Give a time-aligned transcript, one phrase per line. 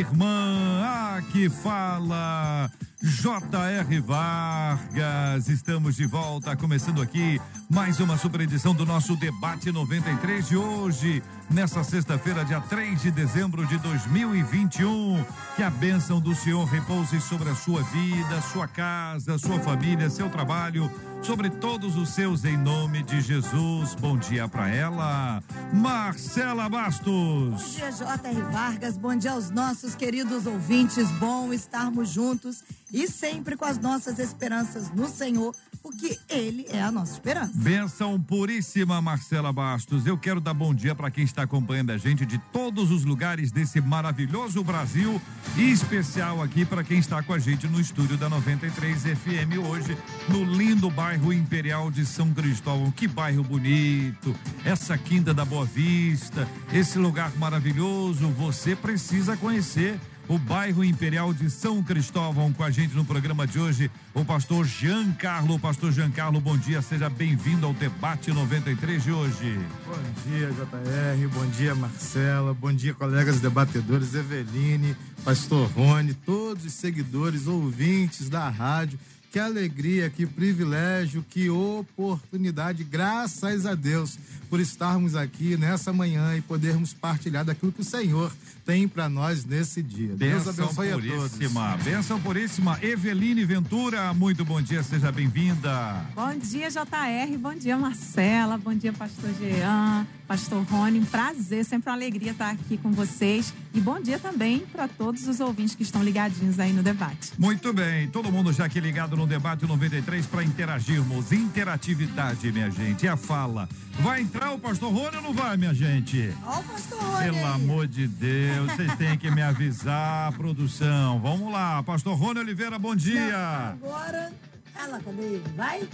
[0.00, 0.82] Irmã.
[1.18, 2.70] Aqui fala
[3.02, 4.00] J.R.
[4.00, 5.48] Vargas.
[5.48, 7.38] Estamos de volta, começando aqui
[7.70, 13.12] mais uma super edição do nosso Debate 93 de hoje, nessa sexta-feira, dia 3 de
[13.12, 15.24] dezembro de 2021.
[15.54, 20.28] Que a bênção do Senhor repouse sobre a sua vida, sua casa, sua família, seu
[20.28, 20.90] trabalho,
[21.22, 23.94] sobre todos os seus, em nome de Jesus.
[23.94, 25.40] Bom dia para ela,
[25.72, 27.04] Marcela Bastos.
[27.06, 28.42] Bom dia, J.R.
[28.50, 28.96] Vargas.
[28.96, 31.08] Bom dia aos nossos queridos ouvintes.
[31.12, 36.92] Bom estarmos juntos e sempre com as nossas esperanças no Senhor, porque Ele é a
[36.92, 37.52] nossa esperança.
[37.54, 40.06] Benção puríssima, Marcela Bastos.
[40.06, 43.50] Eu quero dar bom dia para quem está acompanhando a gente de todos os lugares
[43.50, 45.20] desse maravilhoso Brasil
[45.56, 49.96] e especial aqui para quem está com a gente no estúdio da 93 FM hoje,
[50.28, 52.90] no lindo bairro Imperial de São Cristóvão.
[52.90, 59.98] Que bairro bonito, essa quinta da Boa Vista, esse lugar maravilhoso, você precisa conhecer
[60.30, 62.52] o bairro Imperial de São Cristóvão.
[62.52, 65.58] Com a gente no programa de hoje, o pastor Giancarlo.
[65.58, 69.58] Pastor Giancarlo, bom dia, seja bem-vindo ao debate 93 de hoje.
[69.84, 76.74] Bom dia, JR, bom dia, Marcela, bom dia, colegas debatedores, Eveline, pastor Rony, todos os
[76.74, 79.00] seguidores, ouvintes da rádio.
[79.32, 86.40] Que alegria, que privilégio, que oportunidade, graças a Deus, por estarmos aqui nessa manhã e
[86.40, 88.32] podermos partilhar daquilo que o Senhor
[88.64, 90.14] tem para nós nesse dia.
[90.14, 91.10] Deus Benção abençoe a todos.
[91.32, 92.78] puríssima, benção puríssima.
[92.82, 96.04] Eveline Ventura, muito bom dia, seja bem-vinda.
[96.14, 97.38] Bom dia, JR.
[97.38, 98.56] Bom dia, Marcela.
[98.58, 101.00] Bom dia, Pastor Jean, Pastor Rony.
[101.00, 103.52] Um prazer, sempre uma alegria estar aqui com vocês.
[103.72, 107.32] E bom dia também para todos os ouvintes que estão ligadinhos aí no debate.
[107.38, 111.32] Muito bem, todo mundo já aqui ligado no debate 93 para interagirmos.
[111.32, 113.68] Interatividade, minha gente, e a fala.
[114.00, 116.32] Vai entrar o pastor Rony ou não vai, minha gente?
[116.44, 117.24] Ó, o pastor Rony.
[117.24, 117.44] Pelo aí.
[117.44, 121.18] amor de Deus, vocês têm que me avisar, produção.
[121.20, 123.76] Vamos lá, pastor Rony Oliveira, bom dia.
[123.80, 124.32] Não, agora.
[124.76, 125.40] Ela, cadê?
[125.56, 125.88] Vai?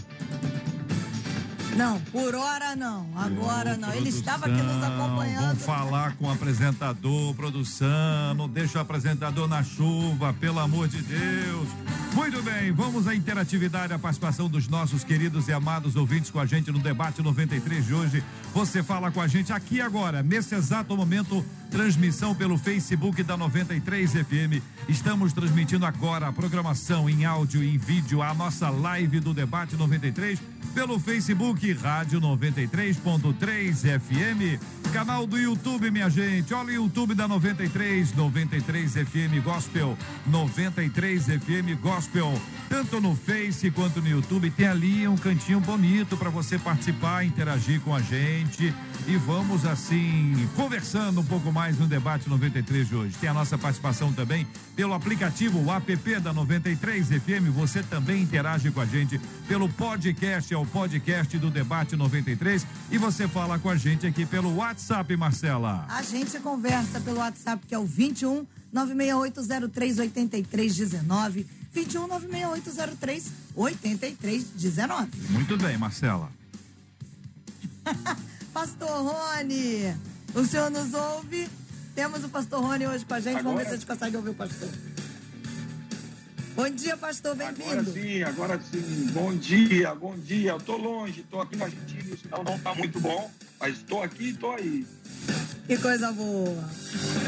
[1.77, 3.07] Não, por hora não.
[3.15, 3.93] Agora não.
[3.93, 5.47] Ele estava aqui nos Produção, acompanhando.
[5.47, 8.35] Vamos falar com o apresentador, produção.
[8.35, 11.69] Não deixa o apresentador na chuva, pelo amor de Deus.
[12.15, 16.47] Muito bem, vamos à interatividade, a participação dos nossos queridos e amados ouvintes com a
[16.47, 18.25] gente no debate 93 de hoje.
[18.55, 24.13] Você fala com a gente aqui agora, nesse exato momento, transmissão pelo Facebook da 93
[24.13, 24.63] FM.
[24.89, 29.77] Estamos transmitindo agora a programação em áudio e em vídeo, a nossa live do debate
[29.77, 30.41] 93
[30.75, 34.61] pelo Facebook Rádio 93.3 FM,
[34.93, 36.53] canal do YouTube, minha gente.
[36.55, 39.97] Olha o YouTube da 93, 93 FM Gospel,
[40.27, 42.33] 93 FM Gospel.
[42.69, 47.81] Tanto no Face quanto no YouTube tem ali um cantinho bonito para você participar, interagir
[47.81, 48.75] com a gente
[49.07, 53.17] e vamos assim conversando um pouco mais no debate 93 de hoje.
[53.19, 57.51] Tem a nossa participação também pelo aplicativo o app da 93 FM.
[57.55, 62.97] Você também interage com a gente pelo podcast, é o podcast do debate 93 e
[62.97, 65.85] você fala com a gente aqui pelo WhatsApp, Marcela.
[65.87, 71.47] A gente conversa pelo WhatsApp, que é o 21 96803 8319.
[71.73, 75.11] 21 96803 8319.
[75.29, 76.31] Muito bem, Marcela.
[78.55, 79.95] Pastor Rony,
[80.35, 81.47] o senhor nos ouve?
[81.95, 83.43] Temos o pastor Rony hoje com a gente.
[83.43, 84.69] Vamos ver se a gente consegue ouvir o pastor.
[86.57, 87.93] Bom dia, pastor, Agora bem-vindo.
[87.93, 89.11] sim, agora sim.
[89.13, 90.53] Bom dia, bom dia.
[90.53, 94.03] Eu tô longe, tô aqui na Argentina, o sinal não tá muito bom, mas tô
[94.03, 94.87] aqui e tô aí.
[95.67, 96.49] Que coisa boa.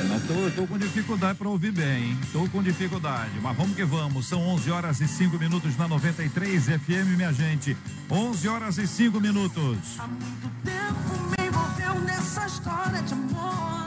[0.01, 2.19] É, não tô, tô com dificuldade para ouvir bem, hein?
[2.33, 4.27] Tô com dificuldade, mas vamos que vamos.
[4.27, 7.77] São 11 horas e 5 minutos na 93 FM, minha gente.
[8.11, 9.77] 11 horas e 5 minutos.
[9.99, 13.78] Há muito tempo me envolveu nessa história de amor.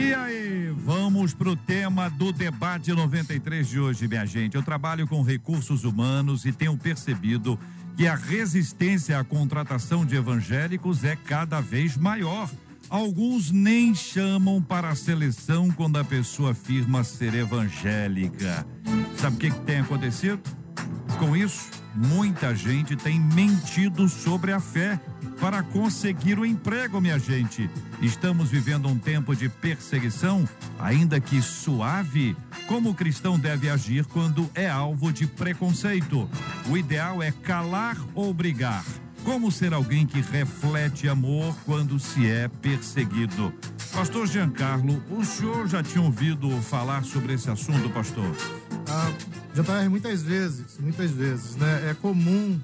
[0.00, 4.56] E aí, vamos pro tema do debate 93 de hoje, minha gente.
[4.56, 7.58] Eu trabalho com recursos humanos e tenho percebido
[7.98, 12.48] que a resistência à contratação de evangélicos é cada vez maior.
[12.88, 18.66] Alguns nem chamam para a seleção quando a pessoa afirma ser evangélica.
[19.18, 20.40] Sabe o que, que tem acontecido
[21.18, 21.80] com isso?
[21.94, 25.00] muita gente tem mentido sobre a fé
[25.40, 27.68] para conseguir o emprego, minha gente.
[28.02, 30.46] Estamos vivendo um tempo de perseguição,
[30.78, 32.36] ainda que suave.
[32.68, 36.28] Como o cristão deve agir quando é alvo de preconceito?
[36.68, 38.84] O ideal é calar ou brigar.
[39.24, 43.52] Como ser alguém que reflete amor quando se é perseguido?
[43.92, 48.34] Pastor Giancarlo, o senhor já tinha ouvido falar sobre esse assunto, pastor?
[48.88, 49.12] Ah,
[49.54, 51.90] JR, muitas vezes, muitas vezes, né?
[51.90, 52.58] É comum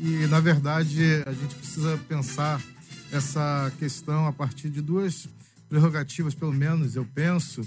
[0.00, 2.62] e, na verdade, a gente precisa pensar
[3.10, 5.28] essa questão a partir de duas
[5.68, 7.62] prerrogativas, pelo menos, eu penso.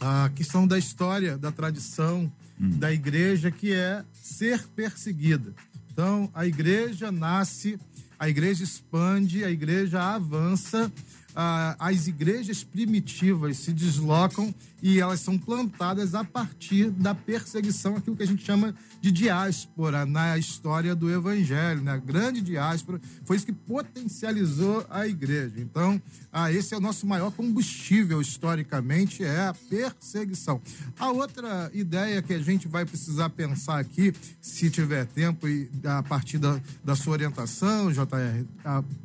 [0.00, 5.52] A questão da história, da tradição da igreja, que é ser perseguida.
[5.92, 7.78] Então, a igreja nasce,
[8.18, 10.92] a igreja expande, a igreja avança,
[11.34, 18.16] ah, as igrejas primitivas se deslocam e elas são plantadas a partir da perseguição, aquilo
[18.16, 21.92] que a gente chama de diáspora na história do evangelho, né?
[21.92, 25.54] A grande diáspora foi isso que potencializou a igreja.
[25.58, 26.02] Então,
[26.32, 30.60] ah, esse é o nosso maior combustível historicamente, é a perseguição.
[30.98, 36.02] A outra ideia que a gente vai precisar pensar aqui, se tiver tempo e a
[36.02, 38.44] partir da, da sua orientação, JR,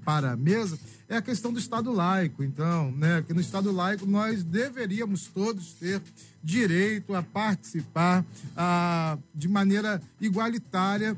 [0.03, 0.77] para a mesa,
[1.09, 2.43] é a questão do Estado laico.
[2.43, 6.01] Então, né, que no Estado laico nós deveríamos todos ter
[6.43, 8.25] direito a participar
[8.55, 11.15] ah, de maneira igualitária,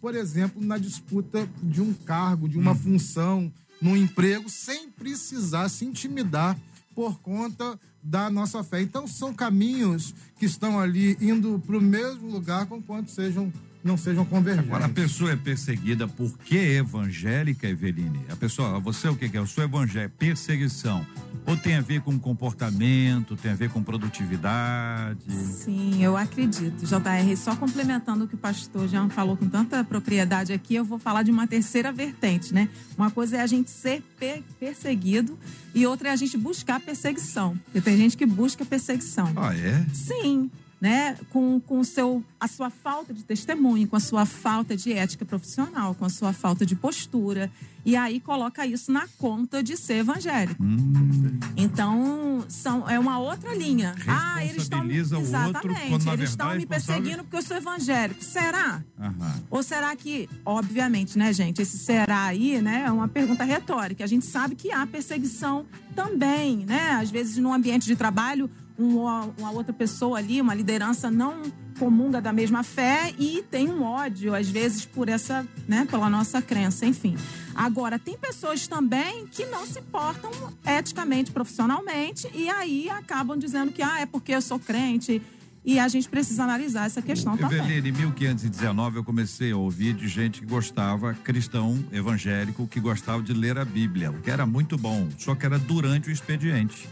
[0.00, 5.84] por exemplo, na disputa de um cargo, de uma função, num emprego, sem precisar se
[5.84, 6.58] intimidar
[6.94, 8.80] por conta da nossa fé.
[8.80, 13.52] Então, são caminhos que estão ali indo para o mesmo lugar, conquanto sejam
[13.84, 14.68] não sejam convergentes.
[14.68, 18.20] Agora, a pessoa é perseguida porque é evangélica, Eveline?
[18.30, 19.40] A pessoa, você o que que é?
[19.40, 21.06] Eu sou evangélico, perseguição.
[21.46, 25.30] Ou tem a ver com comportamento, tem a ver com produtividade?
[25.30, 26.84] Sim, eu acredito.
[26.84, 30.98] JR, só complementando o que o pastor Jean falou com tanta propriedade aqui, eu vou
[30.98, 32.68] falar de uma terceira vertente, né?
[32.96, 35.38] Uma coisa é a gente ser pe- perseguido
[35.74, 37.56] e outra é a gente buscar perseguição.
[37.64, 39.32] Porque tem gente que busca perseguição.
[39.36, 39.86] Ah, é?
[39.94, 41.16] Sim, né?
[41.30, 45.94] Com, com seu, a sua falta de testemunho, com a sua falta de ética profissional,
[45.94, 47.50] com a sua falta de postura.
[47.84, 50.62] E aí coloca isso na conta de ser evangélico.
[50.62, 51.38] Hum.
[51.56, 53.94] Então, são, é uma outra linha.
[54.06, 54.80] Ah, eles estão.
[54.80, 56.04] Outro, Exatamente.
[56.04, 58.22] na eles estão me perseguindo porque eu sou evangélico.
[58.22, 58.82] Será?
[58.98, 59.42] Aham.
[59.50, 64.04] Ou será que, obviamente, né, gente, esse será aí, né, é uma pergunta retórica.
[64.04, 65.64] A gente sabe que há perseguição
[65.94, 66.90] também, né?
[66.92, 71.42] Às vezes, no ambiente de trabalho, uma, outra pessoa ali, uma liderança não
[71.78, 76.40] comunga da mesma fé e tem um ódio, às vezes, por essa, né, pela nossa
[76.40, 77.16] crença, enfim.
[77.54, 80.30] Agora, tem pessoas também que não se portam
[80.64, 85.20] eticamente, profissionalmente, e aí acabam dizendo que, ah, é porque eu sou crente.
[85.64, 87.58] E a gente precisa analisar essa questão também.
[87.58, 93.22] Eveline, em 1519 eu comecei a ouvir de gente que gostava, cristão evangélico, que gostava
[93.22, 96.88] de ler a Bíblia, o que era muito bom, só que era durante o expediente.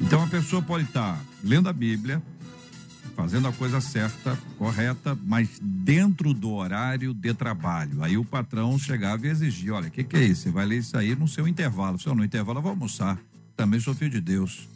[0.00, 2.22] Então a pessoa pode estar lendo a Bíblia,
[3.14, 8.02] fazendo a coisa certa, correta, mas dentro do horário de trabalho.
[8.02, 10.42] Aí o patrão chegava e exigia: olha, o que, que é isso?
[10.42, 11.98] Você vai ler isso aí no seu intervalo.
[11.98, 13.18] Se eu no intervalo, eu vou almoçar.
[13.56, 14.68] Também sou filho de Deus.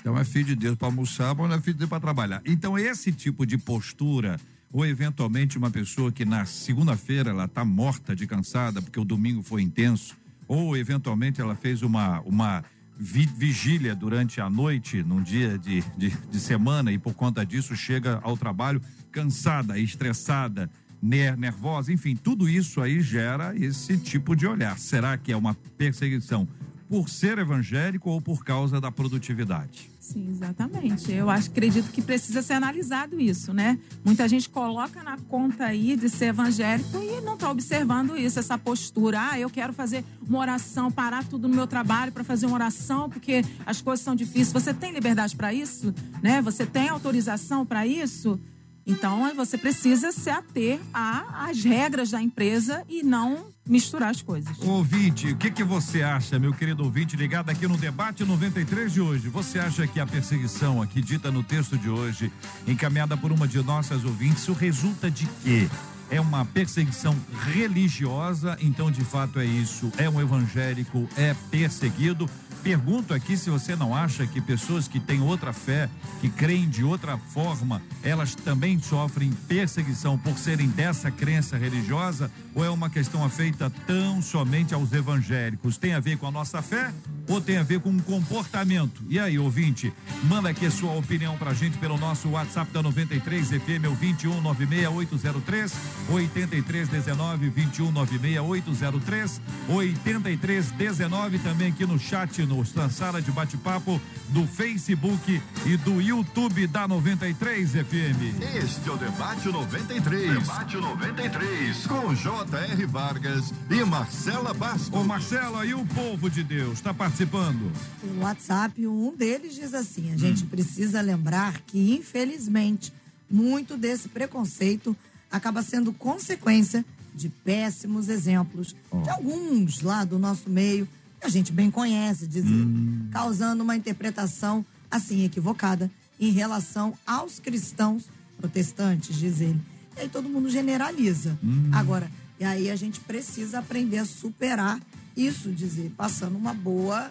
[0.00, 2.42] Então é filho de Deus para almoçar, mas não é filho de Deus para trabalhar.
[2.44, 4.38] Então esse tipo de postura,
[4.70, 9.42] ou eventualmente uma pessoa que na segunda-feira ela está morta de cansada porque o domingo
[9.42, 10.14] foi intenso,
[10.46, 12.64] ou eventualmente ela fez uma, uma
[12.98, 18.18] vigília durante a noite, num dia de, de, de semana, e por conta disso chega
[18.22, 20.68] ao trabalho cansada, estressada,
[21.00, 24.78] ner- nervosa, enfim, tudo isso aí gera esse tipo de olhar.
[24.78, 26.46] Será que é uma perseguição
[26.88, 29.90] por ser evangélico ou por causa da produtividade?
[30.00, 31.12] Sim, exatamente.
[31.12, 33.78] Eu acho, acredito que precisa ser analisado isso, né?
[34.02, 38.56] Muita gente coloca na conta aí de ser evangélico e não está observando isso, essa
[38.56, 39.32] postura.
[39.32, 43.10] Ah, eu quero fazer uma oração, parar tudo no meu trabalho para fazer uma oração
[43.10, 44.52] porque as coisas são difíceis.
[44.52, 46.40] Você tem liberdade para isso, né?
[46.40, 48.40] Você tem autorização para isso?
[48.88, 54.58] Então você precisa se ater às regras da empresa e não misturar as coisas.
[54.60, 59.00] Ouvinte, o que, que você acha, meu querido ouvinte, ligado aqui no debate 93 de
[59.02, 59.28] hoje?
[59.28, 62.32] Você acha que a perseguição aqui dita no texto de hoje,
[62.66, 65.68] encaminhada por uma de nossas ouvintes, resulta de quê?
[66.10, 67.14] É uma perseguição
[67.44, 69.92] religiosa, então de fato é isso.
[69.98, 72.28] É um evangélico, é perseguido.
[72.62, 75.88] Pergunto aqui se você não acha que pessoas que têm outra fé,
[76.20, 82.64] que creem de outra forma, elas também sofrem perseguição por serem dessa crença religiosa ou
[82.64, 85.76] é uma questão feita tão somente aos evangélicos?
[85.76, 86.92] Tem a ver com a nossa fé
[87.28, 89.02] ou tem a ver com comportamento?
[89.08, 89.92] E aí, ouvinte,
[90.24, 93.96] manda aqui a sua opinião pra gente pelo nosso WhatsApp da 93 FM, é o
[93.96, 95.72] 2196803
[96.10, 104.00] 8319 2196803 8319 também aqui no chat, no na sala de bate-papo
[104.30, 108.42] do Facebook e do YouTube da 93 FM.
[108.56, 110.38] Este é o Debate 93.
[110.38, 111.86] Debate 93.
[111.86, 112.86] Com J.R.
[112.86, 114.90] Vargas e Marcela Bastos.
[114.92, 117.70] Ô Marcela, e o povo de Deus está participando?
[118.02, 122.92] O WhatsApp, um deles diz assim: a gente precisa lembrar que, infelizmente,
[123.30, 124.96] muito desse preconceito
[125.30, 126.82] acaba sendo consequência
[127.14, 130.88] de péssimos exemplos de alguns lá do nosso meio,
[131.20, 132.66] que a gente bem conhece, dizer,
[133.10, 138.04] causando uma interpretação assim equivocada em relação aos cristãos
[138.36, 139.60] protestantes, diz ele.
[139.96, 141.38] E aí todo mundo generaliza.
[141.72, 144.80] Agora, e aí a gente precisa aprender a superar
[145.16, 147.10] isso, dizer, passando uma boa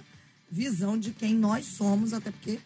[0.50, 2.60] visão de quem nós somos, até porque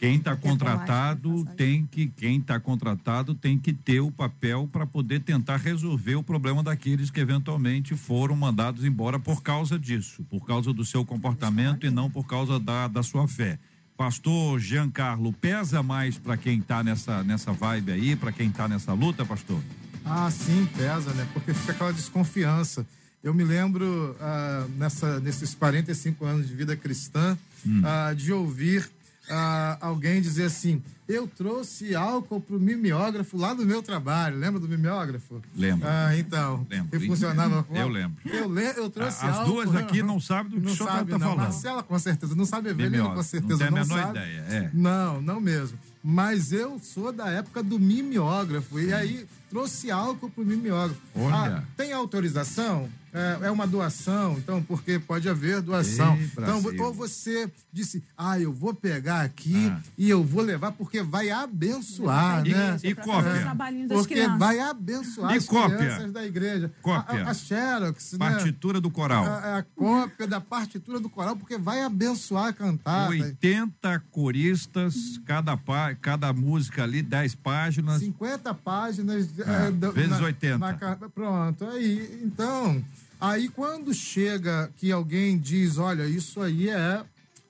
[0.00, 4.86] Quem está tomar contratado tem que quem está contratado tem que ter o papel para
[4.86, 10.46] poder tentar resolver o problema daqueles que eventualmente foram mandados embora por causa disso, por
[10.46, 13.58] causa do seu comportamento e não por causa da, da sua fé.
[13.94, 18.94] Pastor Giancarlo, pesa mais para quem está nessa nessa vibe aí, para quem está nessa
[18.94, 19.60] luta, pastor?
[20.02, 21.28] Ah, sim, pesa, né?
[21.34, 22.86] Porque fica aquela desconfiança.
[23.22, 27.36] Eu me lembro, ah, nessa, nesses 45 anos de vida cristã,
[27.84, 28.90] ah, de ouvir
[29.30, 34.36] ah, alguém dizer assim: Eu trouxe álcool pro mimeógrafo lá do meu trabalho.
[34.38, 35.40] Lembra do mimeógrafo?
[35.56, 35.88] Lembro.
[35.88, 36.66] Ah, então.
[36.68, 36.98] Lembro.
[36.98, 38.16] Que funcionava com Eu lembro.
[38.24, 38.72] Eu, le...
[38.76, 39.52] eu trouxe As álcool.
[39.52, 41.18] duas aqui não sabem do que Não o senhor tá não.
[41.18, 41.36] falando.
[41.38, 42.34] Marcela, com certeza.
[42.34, 43.52] Não sabe Evelina, com certeza.
[43.52, 44.18] Não tem a menor sabe.
[44.18, 44.70] ideia, é.
[44.74, 45.78] Não, não mesmo.
[46.02, 48.80] Mas eu sou da época do mimeógrafo.
[48.80, 51.00] E aí trouxe álcool pro mimeógrafo.
[51.14, 51.58] Olha.
[51.58, 52.88] Ah, tem autorização?
[53.12, 56.16] É, é uma doação, então, porque pode haver doação.
[56.16, 59.80] Ei, então, ou você disse, ah, eu vou pegar aqui Ah.
[59.98, 62.78] e eu vou levar porque vai abençoar, E- né?
[62.84, 63.32] e cópia?
[63.88, 64.38] das Porque crianças.
[64.38, 65.76] vai abençoar E as cópia?
[65.76, 66.72] crianças da igreja.
[66.82, 67.24] Cópia?
[67.26, 68.18] A, a, Xerox, né?
[68.18, 69.24] Partitura do coral.
[69.24, 73.10] A, a cópia da partitura do coral, porque vai abençoar a cantada.
[73.10, 77.98] 80 coristas, cada, pá, cada música ali, 10 páginas.
[78.00, 79.28] 50 páginas.
[79.38, 80.58] É, eh, do- vezes na- 80.
[80.58, 82.20] na pronto, aí.
[82.24, 82.82] Então,
[83.20, 87.02] aí quando chega que alguém diz: olha, isso aí é.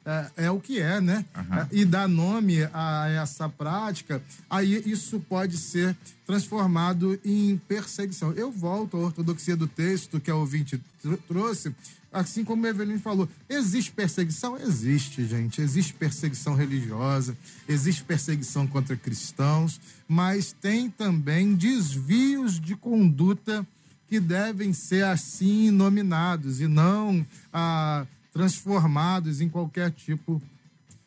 [0.03, 1.27] É, é o que é, né?
[1.37, 5.95] É, E dá nome a essa prática, aí isso pode ser
[6.27, 8.33] transformado em perseguição.
[8.33, 11.75] Eu volto à ortodoxia do texto que a ouvinte tr- trouxe,
[12.11, 13.29] assim como a Evelyn falou.
[13.47, 14.57] Existe perseguição?
[14.57, 15.61] Existe, gente.
[15.61, 17.37] Existe perseguição religiosa,
[17.69, 23.67] existe perseguição contra cristãos, mas tem também desvios de conduta
[24.11, 30.43] que devem ser assim nominados e não ah, transformados em qualquer tipo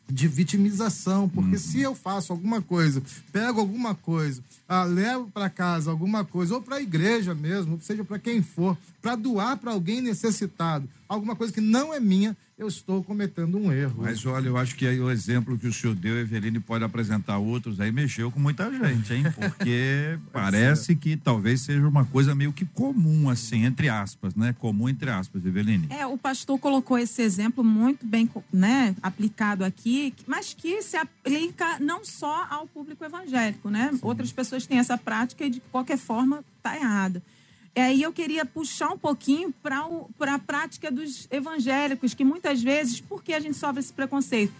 [0.08, 5.90] de vitimização, porque se eu faço alguma coisa, pego alguma coisa, ah, levo para casa
[5.90, 10.00] alguma coisa, ou para a igreja mesmo, seja para quem for, para doar para alguém
[10.00, 13.96] necessitado, alguma coisa que não é minha, eu estou cometendo um erro.
[13.98, 17.36] Mas olha, eu acho que aí o exemplo que o senhor deu, Eveline, pode apresentar
[17.36, 19.24] outros aí, mexeu com muita gente, hein?
[19.36, 24.54] Porque parece que talvez seja uma coisa meio que comum, assim, entre aspas, né?
[24.58, 25.86] Comum entre aspas, Eveline.
[25.90, 31.78] É, o pastor colocou esse exemplo muito bem né, aplicado aqui, mas que se aplica
[31.78, 33.90] não só ao público evangélico, né?
[34.00, 37.20] Outras pessoas têm essa prática e de qualquer forma está errado.
[37.76, 43.00] E aí eu queria puxar um pouquinho para a prática dos evangélicos, que muitas vezes,
[43.00, 44.52] por que a gente sofre esse preconceito?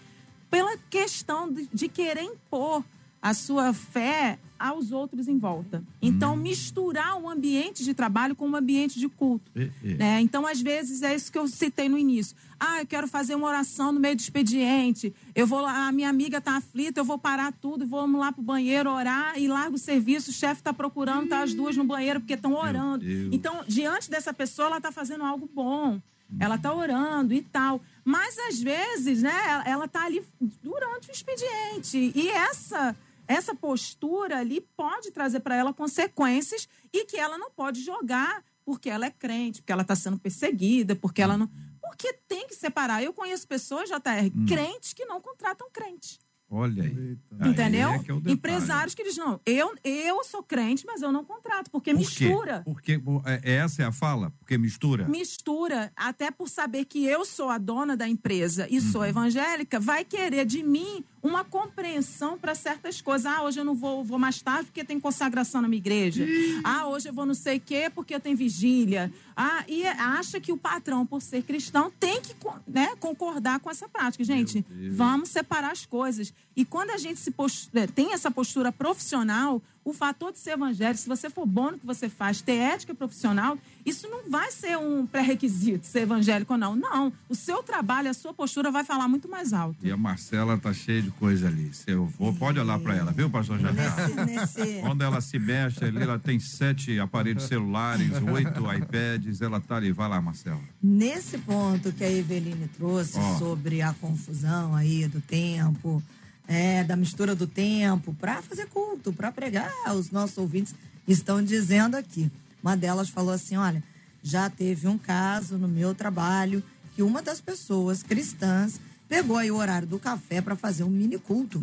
[0.50, 2.85] Pela questão de, de querer impor
[3.25, 5.83] a sua fé aos outros em volta.
[6.00, 9.50] Então, misturar o ambiente de trabalho com o ambiente de culto.
[9.57, 9.95] É, é.
[9.95, 10.21] né?
[10.21, 12.37] Então, às vezes, é isso que eu citei no início.
[12.61, 15.14] Ah, eu quero fazer uma oração no meio do expediente.
[15.35, 18.43] Eu vou lá, a minha amiga está aflita, eu vou parar tudo, vamos lá pro
[18.43, 20.31] banheiro orar e largo o serviço.
[20.31, 23.07] O chefe está procurando, tá as duas no banheiro porque estão orando.
[23.33, 25.99] Então, diante dessa pessoa, ela está fazendo algo bom.
[26.38, 27.81] Ela está orando e tal.
[28.04, 30.23] Mas, às vezes, né, ela está ali
[30.62, 32.12] durante o expediente.
[32.14, 32.95] E essa
[33.26, 38.88] essa postura ali pode trazer para ela consequências e que ela não pode jogar porque
[38.88, 41.50] ela é crente, porque ela está sendo perseguida, porque ela não.
[41.81, 43.02] Porque tem que separar.
[43.02, 46.19] Eu conheço pessoas, JR, crentes que não contratam crente.
[46.55, 47.19] Olha aí.
[47.41, 47.89] Aí Entendeu?
[47.91, 48.15] é que é.
[48.33, 49.41] Empresários que eles não.
[49.45, 52.25] Eu, eu sou crente, mas eu não contrato, porque Por quê?
[52.27, 52.63] mistura.
[52.65, 54.33] Porque é, essa é a fala?
[54.39, 55.09] Porque mistura?
[55.09, 58.93] Mistura, até por saber que eu sou a dona da empresa e Uhum.
[58.93, 63.25] sou evangélica, vai querer de mim uma compreensão para certas coisas.
[63.27, 66.25] Ah, hoje eu não vou, vou mais tarde porque tem consagração na minha igreja.
[66.63, 69.11] Ah, hoje eu vou não sei o quê porque eu tenho vigília.
[69.35, 72.35] Ah, e acha que o patrão, por ser cristão, tem que
[72.69, 74.23] né, concordar com essa prática.
[74.23, 76.33] Gente, vamos separar as coisas.
[76.57, 80.53] E quando a gente se pos- eh, tem essa postura profissional, o fator de ser
[80.53, 84.51] evangélico, se você for bom no que você faz, ter ética profissional, isso não vai
[84.51, 86.75] ser um pré-requisito, ser evangélico ou não.
[86.75, 87.13] Não.
[87.29, 89.85] O seu trabalho, a sua postura vai falar muito mais alto.
[89.85, 91.75] E a Marcela tá cheia de coisa ali.
[91.75, 94.25] Se eu vou, pode olhar para ela, viu, pastor Jafé?
[94.25, 99.61] Nesse, nesse, Quando ela se mexe ali, ela tem sete aparelhos celulares, oito iPads, ela
[99.61, 99.93] tá ali.
[99.93, 100.61] Vai lá, Marcela.
[100.83, 103.39] nesse ponto que a Eveline trouxe Ó.
[103.39, 106.03] sobre a confusão aí do tempo,
[106.47, 110.75] é, da mistura do tempo, para fazer culto, para pregar, os nossos ouvintes
[111.07, 112.31] estão dizendo aqui.
[112.63, 113.83] Uma delas falou assim: olha,
[114.23, 116.63] já teve um caso no meu trabalho
[116.95, 121.19] que uma das pessoas cristãs pegou aí o horário do café para fazer um mini
[121.19, 121.63] culto.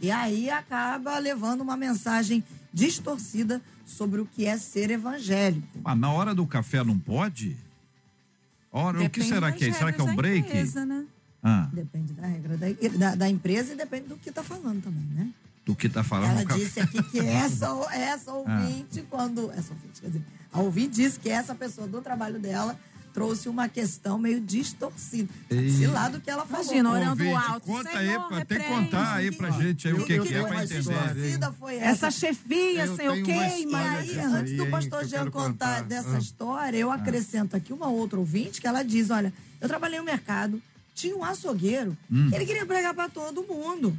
[0.00, 5.66] E aí acaba levando uma mensagem distorcida sobre o que é ser evangélico.
[5.82, 7.56] Mas na hora do café não pode?
[8.70, 9.72] Ora, o que será que é?
[9.72, 10.46] Será que é um break?
[10.46, 11.04] empresa, né?
[11.42, 12.66] Ah, Depende da regra da,
[12.98, 15.28] da, da empresa e depende do que tá falando também, né?
[15.64, 17.94] do que tá falando Ela disse aqui que essa, Ah.
[17.96, 19.50] essa ouvinte, quando.
[19.52, 22.74] Essa ouvinte, quer dizer, a ouvinte disse que essa pessoa do trabalho dela
[23.12, 25.28] trouxe uma questão meio distorcida.
[25.50, 26.64] Se lá do que ela falou.
[26.64, 27.66] Imagina, orando Ouvinte, alto.
[27.66, 28.84] conta Senhor, aí, pra- tem que repreende.
[28.90, 30.82] contar aí pra gente aí o que, Eu- que é pra entender.
[31.52, 32.10] foi Essa essa.
[32.12, 33.20] chefia, Eu E
[33.60, 35.82] história aí, antes do pastor que eu Jean contar contar.
[35.82, 36.18] dessa Ah.
[36.18, 40.62] história, eu acrescento aqui uma outra ouvinte que ela diz: olha, eu trabalhei no mercado,
[40.98, 41.96] tinha um açougueiro,
[42.32, 43.96] ele queria pregar pra todo mundo.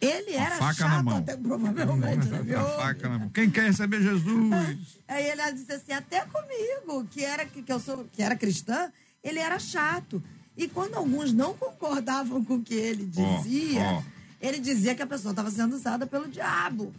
[0.00, 0.40] Ele Hum.
[0.40, 1.16] era faca na chato mão.
[1.18, 2.42] até provavelmente, né?
[2.42, 2.60] meu?
[2.76, 3.28] Faca na mão.
[3.30, 4.78] Quem quer receber Jesus?
[5.08, 8.92] Aí ele disse assim, até comigo, que era que, que eu sou, que era cristã,
[9.22, 10.22] ele era chato.
[10.56, 14.02] E quando alguns não concordavam com o que ele dizia, ó.
[14.40, 16.92] ele dizia que a pessoa estava sendo usada pelo diabo.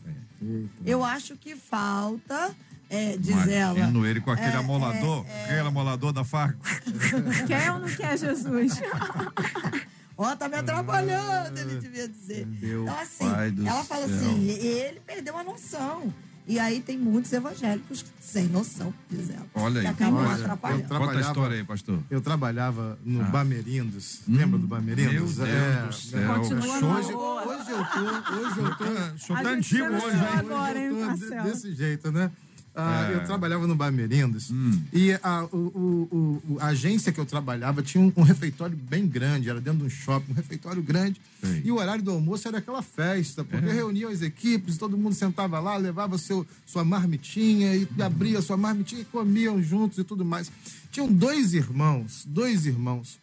[0.85, 2.55] Eu acho que falta,
[2.89, 3.77] é, diz ela.
[3.77, 6.57] Imagino ele com aquele é, amolador, aquele amolador da faca.
[7.47, 8.73] Quer ou não quer Jesus?
[10.17, 12.45] Ó, tá me atrapalhando, ele devia dizer.
[12.47, 14.15] Meu então, assim, pai do ela fala céu.
[14.15, 16.13] assim, e- ele perdeu a noção.
[16.47, 19.47] E aí tem muitos evangélicos sem noção, diz ela.
[19.55, 19.87] Olha aí.
[19.87, 20.83] Que acabam Olha, atrapalhando.
[20.93, 21.99] eu Conta a história aí, pastor.
[22.07, 23.25] Eu trabalhava no Ah.
[23.25, 24.21] Bamerindos.
[24.27, 25.37] Lembra do Bamerindos?
[25.37, 26.35] Meu Deus É, do céu.
[26.35, 27.47] Continua Hoje, hoje, boa.
[27.47, 28.35] hoje eu tô.
[28.35, 29.33] Hoje eu tô.
[29.33, 30.23] A tá antigo hoje, hein?
[30.37, 32.31] agora, hein, eu tô desse jeito, né?
[32.75, 33.15] Ah, É.
[33.15, 34.81] Eu trabalhava no Bamerindos Hum.
[34.91, 39.49] e a, o, o- a agência que eu trabalhava tinha um, um refeitório bem grande,
[39.49, 41.21] era dentro de um shopping, um refeitório grande.
[41.39, 41.61] Sei.
[41.63, 43.71] E o horário do almoço era aquela festa, porque É.
[43.73, 49.01] reuniam as equipes, todo mundo sentava lá, levava seu, sua marmitinha e abria sua marmitinha
[49.01, 50.51] e comiam juntos e tudo mais.
[50.91, 53.17] Tinham dois irmãos, dois irmãos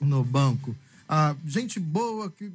[0.00, 0.74] no banco.
[1.08, 2.50] Ah, gente boa, que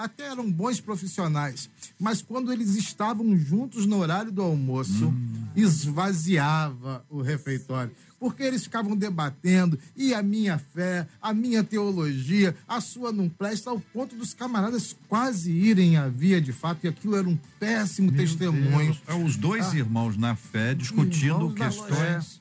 [0.00, 1.68] até eram bons profissionais.
[1.98, 5.12] Mas quando eles estavam juntos no horário do almoço,
[5.54, 7.92] esvaziava o refeitório.
[8.18, 13.70] Porque eles ficavam debatendo, e a minha fé, a minha teologia, a sua não presta,
[13.70, 18.12] ao ponto dos camaradas quase irem à via de fato, e aquilo era um péssimo
[18.12, 18.96] testemunho.
[19.06, 22.39] É os dois irmãos na fé discutindo questões.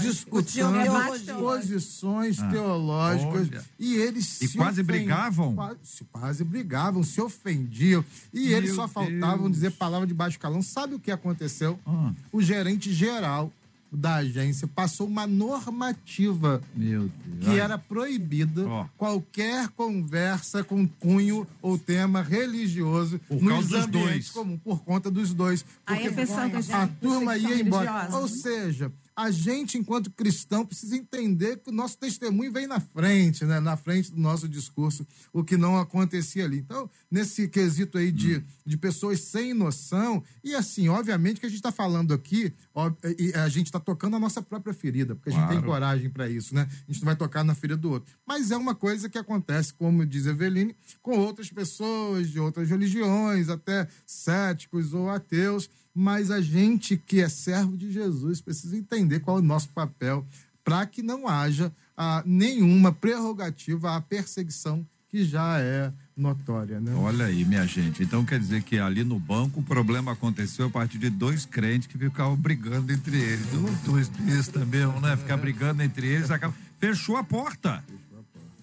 [0.00, 1.34] Discutando Teologia.
[1.34, 3.64] posições teológicas olha.
[3.78, 5.54] e eles E se quase ofen- brigavam?
[5.54, 9.52] Quase, quase brigavam, se ofendiam e Meu eles só faltavam Deus.
[9.52, 10.62] dizer palavra de baixo calão.
[10.62, 11.78] Sabe o que aconteceu?
[11.86, 12.12] Ah.
[12.32, 13.52] O gerente geral
[13.92, 17.44] da agência passou uma normativa Meu Deus.
[17.54, 18.86] que era proibida Ó.
[18.96, 24.30] qualquer conversa com cunho ou tema religioso Por nos causa dos ambientes dois.
[24.30, 25.64] comum, por conta dos dois.
[25.86, 27.90] Aí a Porque pessoa que a turma ia embora.
[27.90, 28.18] religiosa.
[28.18, 33.44] Ou seja, a gente, enquanto cristão, precisa entender que o nosso testemunho vem na frente,
[33.44, 33.60] né?
[33.60, 36.58] na frente do nosso discurso, o que não acontecia ali.
[36.58, 38.42] Então, nesse quesito aí de, Hum.
[38.64, 43.32] de pessoas sem noção, e assim, obviamente que a gente está falando aqui, ó, e
[43.34, 46.54] a gente está tocando a nossa própria ferida, porque a gente tem coragem para isso,
[46.54, 46.68] né?
[46.88, 48.12] A gente não vai tocar na ferida do outro.
[48.26, 53.48] Mas é uma coisa que acontece, como diz Eveline, com outras pessoas de outras religiões,
[53.48, 55.68] até céticos ou ateus.
[55.94, 60.26] Mas a gente que é servo de Jesus precisa entender qual é o nosso papel
[60.64, 66.94] para que não haja ah, nenhuma prerrogativa à perseguição que já é notória, né?
[66.94, 68.02] Olha aí, minha gente.
[68.02, 71.88] Então quer dizer que ali no banco o problema aconteceu a partir de dois crentes
[71.88, 73.46] que ficavam brigando entre eles.
[73.84, 75.16] Dois bestas mesmo, né?
[75.16, 76.30] Ficar brigando entre eles.
[76.30, 76.54] Acaba...
[76.78, 77.82] Fechou a porta.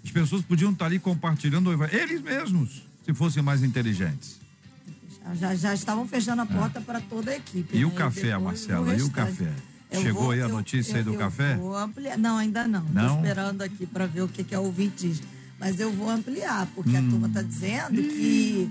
[0.03, 2.01] As pessoas podiam estar ali compartilhando o evangelho.
[2.01, 2.87] Eles mesmos.
[3.03, 4.39] Se fossem mais inteligentes.
[5.35, 7.75] Já, já estavam fechando a porta para toda a equipe.
[7.75, 7.79] É.
[7.79, 7.95] E o né?
[7.95, 8.95] café, depois Marcela?
[8.95, 9.51] E o café?
[9.89, 11.55] Eu Chegou vou- aí a eu- notícia aí eu- do eu café?
[11.55, 12.17] Vou ampliar.
[12.17, 12.85] Não, ainda não.
[12.87, 15.21] Estou esperando aqui para ver o que, que a ouvinte diz.
[15.59, 17.07] Mas eu vou ampliar, porque Hum.
[17.07, 18.69] a turma está dizendo que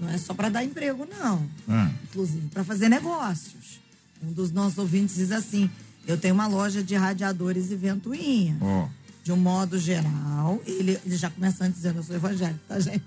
[0.00, 1.46] não é só para dar emprego, não.
[1.68, 3.80] Ah, Inclusive para fazer negócios.
[4.22, 5.68] Um dos nossos ouvintes diz assim:
[6.06, 8.56] eu tenho uma loja de radiadores e ventoinha.
[8.60, 8.88] ó.
[9.24, 13.04] De um modo geral, ele, ele já começando dizendo, eu sou evangélico, tá, gente?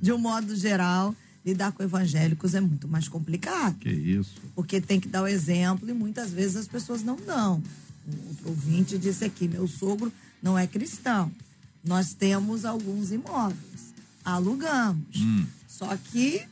[0.00, 3.76] De um modo geral, lidar com evangélicos é muito mais complicado.
[3.78, 4.34] Que isso.
[4.54, 7.62] Porque tem que dar o exemplo e muitas vezes as pessoas não dão.
[8.28, 11.30] Outro ouvinte disse aqui: meu sogro não é cristão.
[11.84, 13.92] Nós temos alguns imóveis,
[14.24, 15.16] alugamos.
[15.16, 15.46] Hum.
[15.68, 16.42] Só que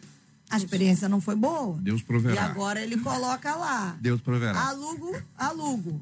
[0.51, 1.79] a experiência não foi boa.
[1.81, 2.45] Deus E proverá.
[2.45, 4.61] agora ele coloca lá: Deus proverá.
[4.69, 6.01] alugo, alugo.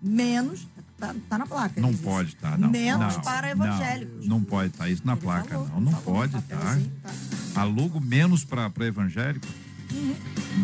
[0.00, 0.66] Menos,
[0.98, 1.80] tá, tá na placa.
[1.80, 2.70] Não pode estar, não.
[2.70, 4.26] Menos Não, para evangélicos.
[4.26, 5.80] Não, não pode estar isso na Ele placa, falou, não.
[5.80, 6.56] Não falou, pode estar.
[6.56, 7.60] papelzinho, tá.
[7.60, 9.46] Alugo menos para evangélico.
[9.92, 10.14] Uhum.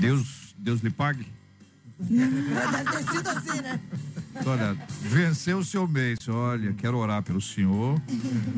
[0.01, 1.27] Deus, Deus lhe pague.
[1.99, 3.81] Deve ter sido assim, né?
[4.45, 6.19] Olha, venceu o seu mês.
[6.29, 8.01] Olha, quero orar pelo senhor,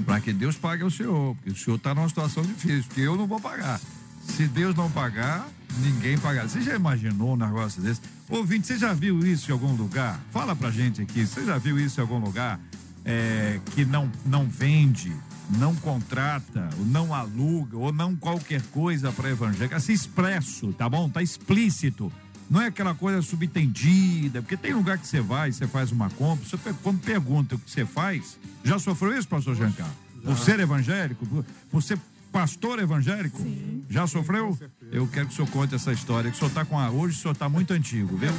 [0.06, 3.14] para que Deus pague ao senhor, porque o senhor está numa situação difícil, porque eu
[3.16, 3.78] não vou pagar.
[4.26, 5.46] Se Deus não pagar,
[5.80, 6.48] ninguém pagará.
[6.48, 8.00] Você já imaginou um negócio desse?
[8.28, 10.20] Ouvinte, você já viu isso em algum lugar?
[10.32, 12.58] Fala pra gente aqui, você já viu isso em algum lugar
[13.04, 15.14] é, que não, não vende,
[15.56, 19.76] não contrata, ou não aluga, ou não qualquer coisa para evangélico?
[19.76, 21.08] Assim, expresso, tá bom?
[21.08, 22.12] Tá explícito.
[22.50, 26.44] Não é aquela coisa subentendida, porque tem lugar que você vai, você faz uma compra,
[26.44, 29.94] você, quando pergunta o que você faz, já sofreu isso, pastor Giancarlo?
[30.24, 31.24] Por ser evangélico?
[31.26, 31.96] Por, por ser
[32.32, 33.42] pastor evangélico?
[33.42, 33.84] Sim.
[33.88, 34.58] Já sofreu?
[34.90, 36.90] Eu quero que o senhor conte essa história, que o senhor tá com a.
[36.90, 38.32] Hoje o senhor tá muito antigo, viu?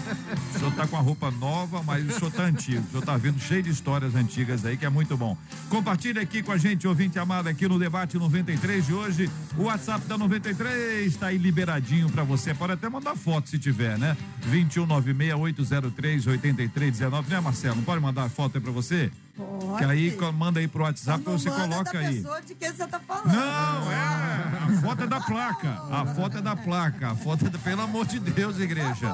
[0.53, 2.83] O senhor tá com a roupa nova, mas o senhor tá antigo.
[2.85, 5.37] O senhor tá vindo cheio de histórias antigas aí, que é muito bom.
[5.69, 9.29] Compartilha aqui com a gente, ouvinte amado, aqui no Debate 93 de hoje.
[9.57, 12.53] O WhatsApp da 93 tá aí liberadinho pra você.
[12.53, 14.17] Pode até mandar foto se tiver, né?
[14.51, 17.27] 2196-803-8319.
[17.27, 17.77] Né, Marcelo?
[17.77, 19.09] Não pode mandar foto aí pra você?
[19.37, 19.77] Pode.
[19.77, 22.23] Que aí manda aí pro WhatsApp, Não você coloca aí.
[22.45, 23.27] de quem você tá falando.
[23.27, 23.95] Não, é.
[23.97, 25.69] A foto é da placa.
[25.91, 27.11] A foto é da placa.
[27.11, 27.59] A foto é da.
[27.59, 29.13] Pelo amor de Deus, igreja.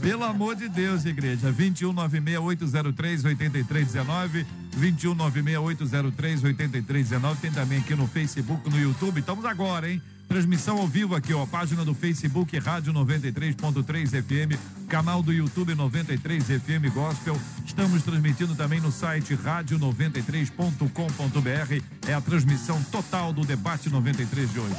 [0.00, 1.52] Pelo amor de Deus, igreja.
[1.52, 4.46] 2196-803-8319.
[4.78, 7.36] 2196-803-8319.
[7.40, 9.18] Tem também aqui no Facebook, no YouTube.
[9.18, 10.00] Estamos agora, hein?
[10.30, 11.44] Transmissão ao vivo aqui, ó.
[11.44, 14.56] Página do Facebook, Rádio 93.3 FM.
[14.88, 17.36] Canal do YouTube 93 FM Gospel.
[17.66, 21.82] Estamos transmitindo também no site rádio93.com.br.
[22.06, 24.76] É a transmissão total do debate 93 de hoje.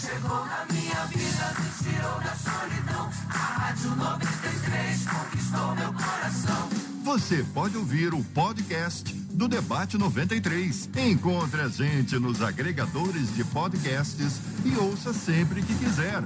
[0.00, 3.08] Chegou na minha vida, me tirou da solidão.
[3.28, 6.68] A Rádio 93 conquistou meu coração.
[7.04, 10.88] Você pode ouvir o podcast do Debate 93.
[10.96, 16.24] Encontre a gente nos agregadores de podcasts e ouça sempre que quiser.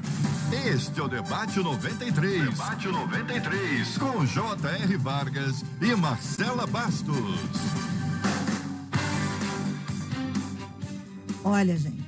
[0.64, 2.51] Este é o Debate 93.
[2.51, 4.96] Debate 93 com J.R.
[4.96, 7.40] Vargas e Marcela Bastos.
[11.42, 12.01] Olha, gente.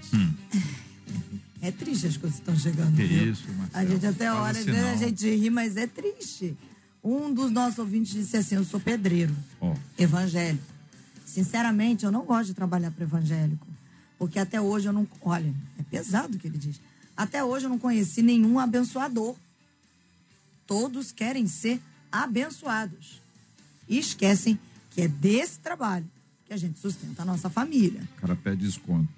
[1.60, 2.92] É triste as coisas que estão chegando.
[2.92, 2.96] Hum.
[2.96, 3.32] Que viu?
[3.32, 3.84] isso, Marcelo.
[3.84, 6.56] A gente até hora, às vezes a gente ri, mas é triste.
[7.02, 9.74] Um dos nossos ouvintes disse assim: Eu sou pedreiro, Ó.
[9.98, 10.71] evangélico.
[11.32, 13.66] Sinceramente, eu não gosto de trabalhar para evangélico.
[14.18, 15.08] Porque até hoje eu não.
[15.22, 16.78] Olha, é pesado o que ele diz.
[17.16, 19.34] Até hoje eu não conheci nenhum abençoador.
[20.66, 23.20] Todos querem ser abençoados.
[23.88, 24.58] E esquecem
[24.90, 26.06] que é desse trabalho
[26.46, 28.02] que a gente sustenta a nossa família.
[28.18, 29.08] O cara pede desconto.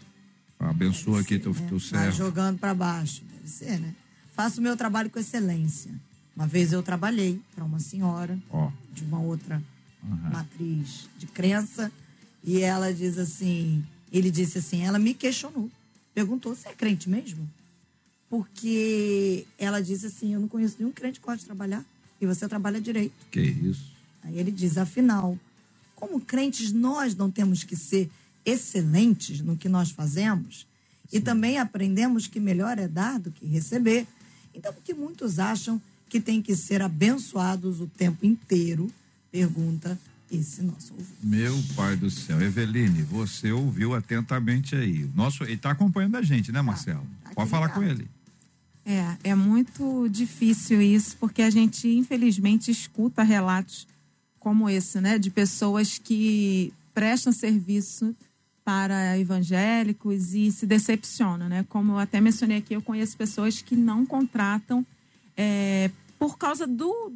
[0.58, 1.66] Abençoa aqui teu, né?
[1.68, 2.16] teu Vai servo.
[2.16, 3.22] jogando para baixo.
[3.24, 3.92] Deve ser, né?
[4.34, 5.90] Faço o meu trabalho com excelência.
[6.34, 8.70] Uma vez eu trabalhei para uma senhora Ó.
[8.92, 9.60] de uma outra
[10.02, 10.30] Aham.
[10.30, 11.92] matriz de crença
[12.44, 15.70] e ela diz assim, ele disse assim, ela me questionou,
[16.14, 17.48] perguntou, você é crente mesmo?
[18.28, 21.84] Porque ela disse assim, eu não conheço nenhum crente que gosta de trabalhar
[22.20, 23.14] e você trabalha direito.
[23.30, 23.90] Que isso.
[24.22, 25.38] Aí ele diz, afinal,
[25.94, 28.10] como crentes nós não temos que ser
[28.44, 30.66] excelentes no que nós fazemos
[31.10, 34.06] e também aprendemos que melhor é dar do que receber.
[34.54, 35.80] Então, por que muitos acham
[36.10, 38.92] que tem que ser abençoados o tempo inteiro?
[39.32, 39.98] Pergunta
[40.30, 41.14] esse nosso ouvinte.
[41.22, 42.40] Meu pai do céu.
[42.40, 45.08] Eveline, você ouviu atentamente aí.
[45.14, 47.00] Nosso, ele tá acompanhando a gente, né, Marcelo?
[47.22, 47.80] tá aqui Pode falar ligado.
[47.80, 48.08] com ele.
[48.86, 53.86] É, é muito difícil isso, porque a gente, infelizmente, escuta relatos
[54.38, 55.18] como esse, né?
[55.18, 58.14] De pessoas que prestam serviço
[58.62, 61.64] para evangélicos e se decepcionam, né?
[61.68, 64.84] Como eu até mencionei aqui, eu conheço pessoas que não contratam
[65.36, 67.12] é, por causa do,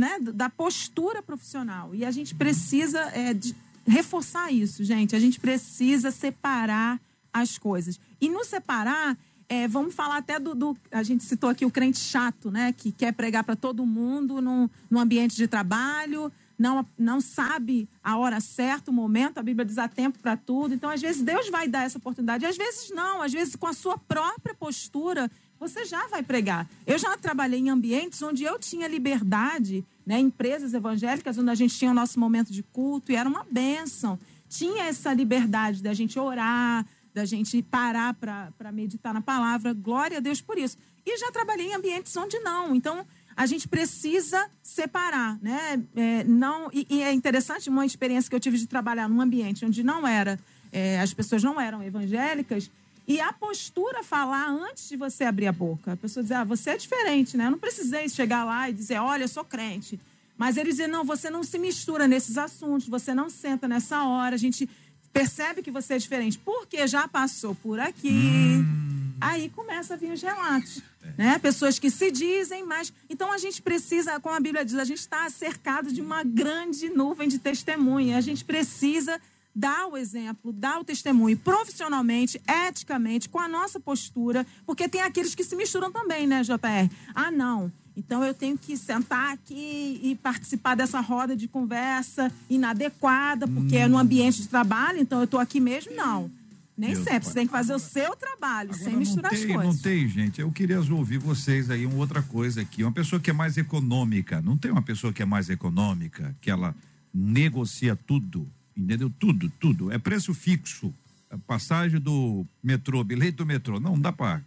[0.00, 1.94] né, da postura profissional.
[1.94, 3.54] E a gente precisa é, de-
[3.86, 5.14] reforçar isso, gente.
[5.14, 6.98] A gente precisa separar
[7.30, 8.00] as coisas.
[8.18, 9.14] E no separar,
[9.46, 12.72] é, vamos falar até do, do, A gente citou aqui o crente chato, né?
[12.72, 18.16] Que quer pregar para todo mundo no, no ambiente de trabalho, não, não sabe a
[18.16, 19.36] hora certa, o momento.
[19.36, 20.72] A Bíblia diz há tempo para tudo.
[20.72, 22.46] Então, às vezes, Deus vai dar essa oportunidade.
[22.46, 23.20] Às vezes, não.
[23.20, 25.30] Às vezes, com a sua própria postura,
[25.60, 26.66] você já vai pregar.
[26.86, 30.18] Eu já trabalhei em ambientes onde eu tinha liberdade, né?
[30.18, 34.18] Empresas evangélicas, onde a gente tinha o nosso momento de culto e era uma bênção.
[34.48, 39.74] Tinha essa liberdade da gente orar, da gente parar para meditar na palavra.
[39.74, 40.78] Glória a Deus por isso.
[41.04, 42.74] E já trabalhei em ambientes onde não.
[42.74, 45.82] Então, a gente precisa separar, né?
[45.94, 49.64] É, não, e, e, é interessante uma experiência que eu tive de trabalhar num ambiente
[49.64, 50.38] onde não era,
[50.72, 52.70] é, as pessoas não eram evangélicas,
[53.06, 55.92] e a postura falar antes de você abrir a boca.
[55.92, 57.46] A pessoa dizer, ah, você é diferente, né?
[57.46, 59.98] Eu não precisei chegar lá e dizer, olha, eu sou crente.
[60.36, 64.34] Mas ele dizer, não, você não se mistura nesses assuntos, você não senta nessa hora,
[64.34, 64.68] a gente
[65.12, 68.10] percebe que você é diferente, porque já passou por aqui.
[68.10, 69.12] Hum.
[69.20, 70.80] Aí começa a vir os relatos.
[71.02, 71.22] É.
[71.22, 71.38] Né?
[71.38, 72.92] Pessoas que se dizem, mas.
[73.08, 76.88] Então a gente precisa, como a Bíblia diz, a gente está cercado de uma grande
[76.88, 78.16] nuvem de testemunha.
[78.16, 79.20] A gente precisa
[79.54, 85.34] dar o exemplo, dar o testemunho profissionalmente, eticamente, com a nossa postura, porque tem aqueles
[85.34, 86.90] que se misturam também, né, JR?
[87.14, 87.72] Ah, não.
[87.96, 93.80] Então eu tenho que sentar aqui e participar dessa roda de conversa inadequada, porque hum.
[93.80, 96.30] é no ambiente de trabalho, então eu estou aqui mesmo, não.
[96.78, 99.64] Nem Meu sempre, você tem que fazer o seu trabalho, sem misturar tem, as coisas.
[99.64, 100.40] Não tem, gente.
[100.40, 102.82] Eu queria ouvir vocês aí uma outra coisa aqui.
[102.82, 104.40] Uma pessoa que é mais econômica.
[104.40, 106.74] Não tem uma pessoa que é mais econômica, que ela
[107.12, 108.50] negocia tudo
[108.82, 109.10] entendeu?
[109.18, 109.92] Tudo, tudo.
[109.92, 110.92] É preço fixo.
[111.30, 113.78] A passagem do metrô, bilhete do metrô.
[113.78, 114.42] Não, dá para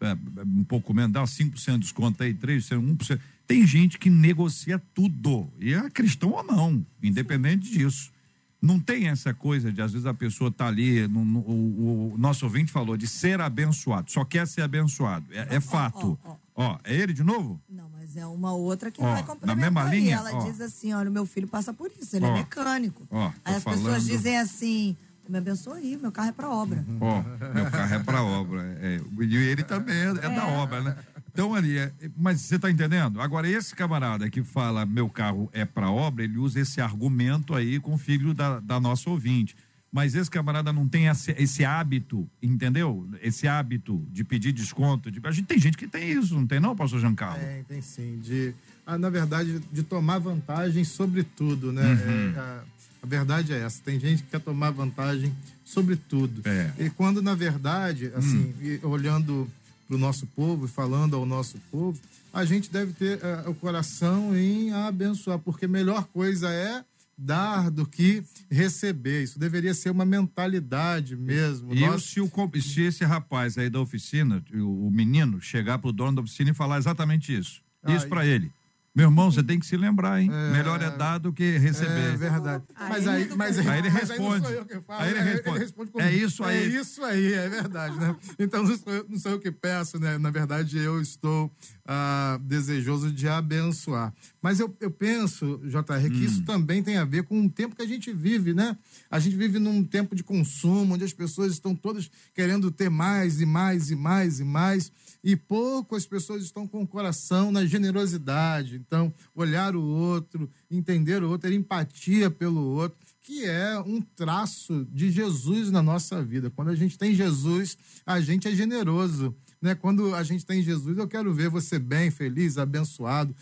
[0.00, 0.16] é,
[0.46, 3.20] um pouco menos, dá 5% de desconto aí, 3%, 1%.
[3.46, 5.50] Tem gente que negocia tudo.
[5.58, 8.12] E é cristão ou não, independente disso.
[8.60, 12.18] Não tem essa coisa de, às vezes, a pessoa tá ali, no, no, o, o,
[12.18, 15.24] nosso ouvinte falou de ser abençoado, só quer ser abençoado.
[15.30, 16.18] É, é fato.
[16.22, 17.58] Ó, ó, é ele de novo?
[17.68, 19.46] Não, mas é uma outra que vai complementar.
[19.46, 20.16] Na mesma linha?
[20.16, 23.08] Ela diz assim, olha, o meu filho passa por isso, ele é mecânico.
[23.44, 23.82] Aí as falando...
[23.82, 24.94] pessoas dizem assim,
[25.30, 26.84] me abençoa aí, meu carro é para obra.
[27.00, 27.22] Ó,
[27.54, 28.62] meu carro é para obra.
[28.80, 30.96] É, e ele também é, é, da obra, né?
[31.32, 33.20] Então, ali, é, mas você está entendendo?
[33.20, 37.78] Agora, esse camarada que fala meu carro é para obra, ele usa esse argumento aí
[37.78, 39.56] com o filho da, da nossa ouvinte.
[39.92, 43.08] Mas esse camarada não tem esse, esse, hábito, entendeu?
[43.20, 45.10] Esse hábito de pedir desconto.
[45.10, 47.42] De, a gente tem gente que tem isso, não tem não, pastor Giancarlo?
[47.42, 48.20] Tem, tem sim.
[48.20, 48.54] De,
[48.86, 51.82] ah, na verdade, de tomar vantagem sobre tudo, né?
[51.82, 52.34] Uhum.
[52.36, 52.62] É, a,
[53.02, 53.82] a, verdade é essa.
[53.84, 56.42] Tem gente que quer tomar vantagem sobre tudo.
[56.44, 56.70] É.
[56.78, 58.88] E quando, na verdade, assim, hum.
[58.88, 59.50] olhando
[59.90, 62.00] para o nosso povo e falando ao nosso povo,
[62.32, 66.84] a gente deve ter uh, o coração em abençoar, porque melhor coisa é
[67.18, 69.24] dar do que receber.
[69.24, 71.74] Isso deveria ser uma mentalidade mesmo.
[71.74, 72.04] E Nós...
[72.04, 72.30] se, o,
[72.62, 76.50] se esse rapaz aí da oficina, o, o menino, chegar para o dono da oficina
[76.50, 78.52] e falar exatamente isso, ah, isso para ele.
[78.92, 80.28] Meu irmão, você tem que se lembrar, hein?
[80.32, 80.50] É...
[80.50, 82.14] Melhor é dar do que receber.
[82.14, 82.64] É verdade.
[82.76, 84.46] Mas aí, mas aí, aí ele responde.
[84.46, 85.56] Aí, falo, aí ele responde.
[85.56, 86.56] Ele responde é isso aí.
[86.56, 88.16] É isso aí, é verdade, né?
[88.36, 90.18] Então não sou, eu, não sou eu que peço, né?
[90.18, 91.52] Na verdade, eu estou
[91.86, 94.12] ah, desejoso de abençoar.
[94.42, 96.24] Mas eu, eu penso, JR, que hum.
[96.24, 98.76] isso também tem a ver com o tempo que a gente vive, né?
[99.08, 103.40] A gente vive num tempo de consumo, onde as pessoas estão todas querendo ter mais
[103.40, 104.90] e mais e mais e mais
[105.22, 108.76] e pouco as pessoas estão com o coração na generosidade.
[108.76, 114.86] Então, olhar o outro, entender o outro, ter empatia pelo outro, que é um traço
[114.90, 116.50] de Jesus na nossa vida.
[116.50, 119.34] Quando a gente tem Jesus, a gente é generoso.
[119.60, 119.74] Né?
[119.74, 123.34] Quando a gente tem Jesus, eu quero ver você bem, feliz, abençoado,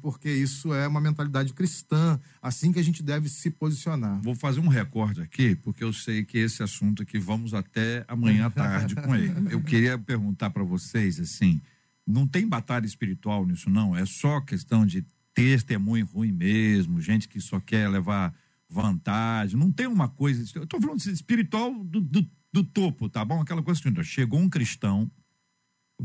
[0.00, 4.20] porque isso é uma mentalidade cristã, assim que a gente deve se posicionar.
[4.22, 8.46] Vou fazer um recorde aqui, porque eu sei que esse assunto aqui vamos até amanhã
[8.46, 9.52] à tarde com ele.
[9.52, 11.60] Eu queria perguntar para vocês assim,
[12.06, 17.40] não tem batalha espiritual nisso não, é só questão de testemunho ruim mesmo, gente que
[17.40, 18.32] só quer levar
[18.68, 23.40] vantagem, não tem uma coisa, eu estou falando espiritual do, do, do topo, tá bom?
[23.40, 25.10] Aquela coisa assim, chegou um cristão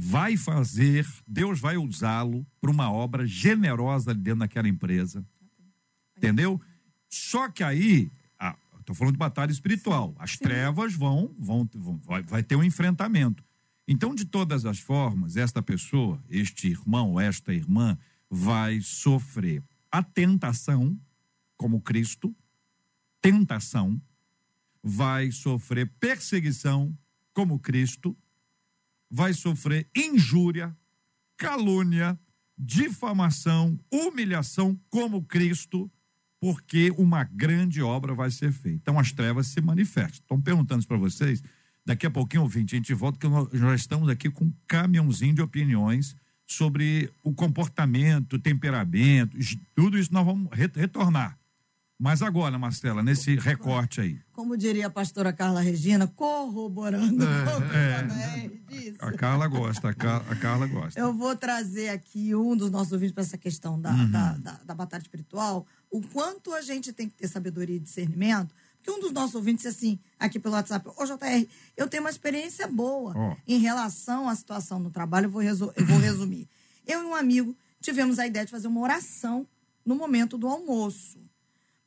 [0.01, 5.25] vai fazer, Deus vai usá-lo para uma obra generosa ali dentro daquela empresa.
[6.15, 6.59] Entendeu?
[7.09, 8.09] Só que aí,
[8.79, 10.37] estou falando de batalha espiritual, as Sim.
[10.45, 13.43] trevas vão, vão, vão vai, vai ter um enfrentamento.
[13.85, 17.97] Então, de todas as formas, esta pessoa, este irmão, esta irmã,
[18.29, 20.97] vai sofrer a tentação,
[21.57, 22.33] como Cristo,
[23.21, 24.01] tentação,
[24.81, 26.97] vai sofrer perseguição,
[27.33, 28.15] como Cristo,
[29.09, 30.75] vai sofrer injúria,
[31.37, 32.19] calúnia,
[32.57, 35.89] difamação, humilhação como Cristo,
[36.39, 38.77] porque uma grande obra vai ser feita.
[38.77, 40.19] Então as trevas se manifestam.
[40.21, 41.41] Estão perguntando para vocês
[41.85, 45.33] Daqui a pouquinho, ouvinte, a gente volta, que nós já estamos aqui com um caminhãozinho
[45.33, 49.35] de opiniões sobre o comportamento, temperamento,
[49.73, 51.38] tudo isso nós vamos re- retornar.
[52.01, 54.19] Mas agora, Marcela, nesse recorte aí.
[54.31, 59.03] Como diria a pastora Carla Regina, corroborando que é.
[59.03, 59.07] a.
[59.09, 60.97] A Carla gosta, a, Ca- a Carla gosta.
[60.97, 64.11] Eu vou trazer aqui um dos nossos ouvintes para essa questão da, Uhum.
[64.11, 68.55] da, da, da batalha espiritual, o quanto a gente tem que ter sabedoria e discernimento.
[68.77, 72.09] Porque um dos nossos ouvintes disse assim, aqui pelo WhatsApp, ô JR, eu tenho uma
[72.09, 73.35] experiência boa Ó.
[73.45, 76.47] em relação à situação no trabalho, eu vou, eu vou resumir.
[76.87, 79.45] Eu e um amigo tivemos a ideia de fazer uma oração
[79.85, 81.19] no momento do almoço.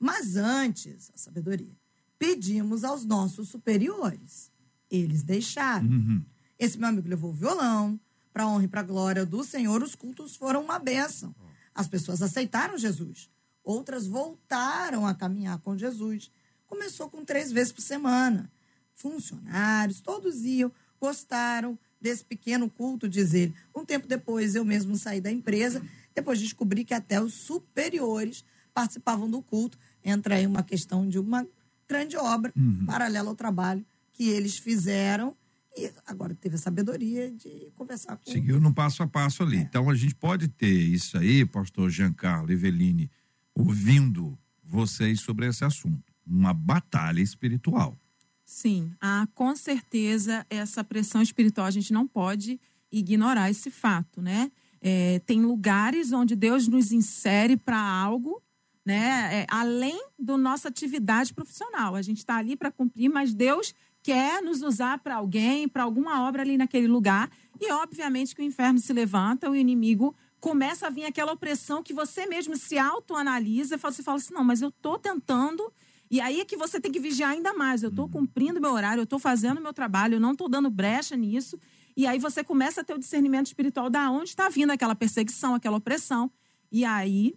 [0.02, 1.76] Mas antes, a sabedoria,
[2.18, 4.50] pedimos aos nossos superiores.
[4.90, 5.86] Eles deixaram.
[5.86, 6.24] Uhum.
[6.58, 8.00] Esse meu amigo levou o violão,
[8.32, 11.32] para honra e para glória do Senhor, os cultos foram uma bênção.
[11.72, 13.30] As pessoas aceitaram Jesus.
[13.62, 16.32] Outras voltaram a caminhar com Jesus.
[16.66, 18.50] Começou com três vezes por semana.
[18.94, 23.54] Funcionários, todos iam, gostaram desse pequeno culto, diz ele.
[23.72, 25.80] Um tempo depois, eu mesmo saí da empresa,
[26.12, 29.78] depois descobri que até os superiores participavam do culto.
[30.04, 31.46] Entra aí uma questão de uma
[31.88, 32.52] grande obra,
[32.86, 35.36] paralela ao trabalho que eles fizeram.
[35.76, 39.56] E agora teve a sabedoria de conversar com Seguiu no passo a passo ali.
[39.56, 43.10] Então a gente pode ter isso aí, pastor Giancarlo Eveline,
[43.54, 46.12] ouvindo vocês sobre esse assunto.
[46.26, 47.96] Uma batalha espiritual.
[48.44, 52.60] Sim, há com certeza essa pressão espiritual, a gente não pode
[52.90, 54.52] ignorar esse fato, né?
[54.80, 58.42] É, tem lugares onde Deus nos insere para algo,
[58.84, 59.42] né?
[59.42, 61.94] É, além da nossa atividade profissional.
[61.94, 66.26] A gente está ali para cumprir, mas Deus quer nos usar para alguém, para alguma
[66.26, 67.30] obra ali naquele lugar.
[67.60, 71.94] E obviamente que o inferno se levanta, o inimigo começa a vir aquela opressão que
[71.94, 75.72] você mesmo se autoanalisa e fala- você fala assim: não, mas eu estou tentando.
[76.10, 77.82] E aí é que você tem que vigiar ainda mais.
[77.82, 81.16] Eu estou cumprindo meu horário, eu estou fazendo meu trabalho, eu não estou dando brecha
[81.16, 81.58] nisso.
[81.96, 85.54] E aí você começa a ter o discernimento espiritual da onde está vindo aquela perseguição,
[85.54, 86.30] aquela opressão.
[86.70, 87.34] E aí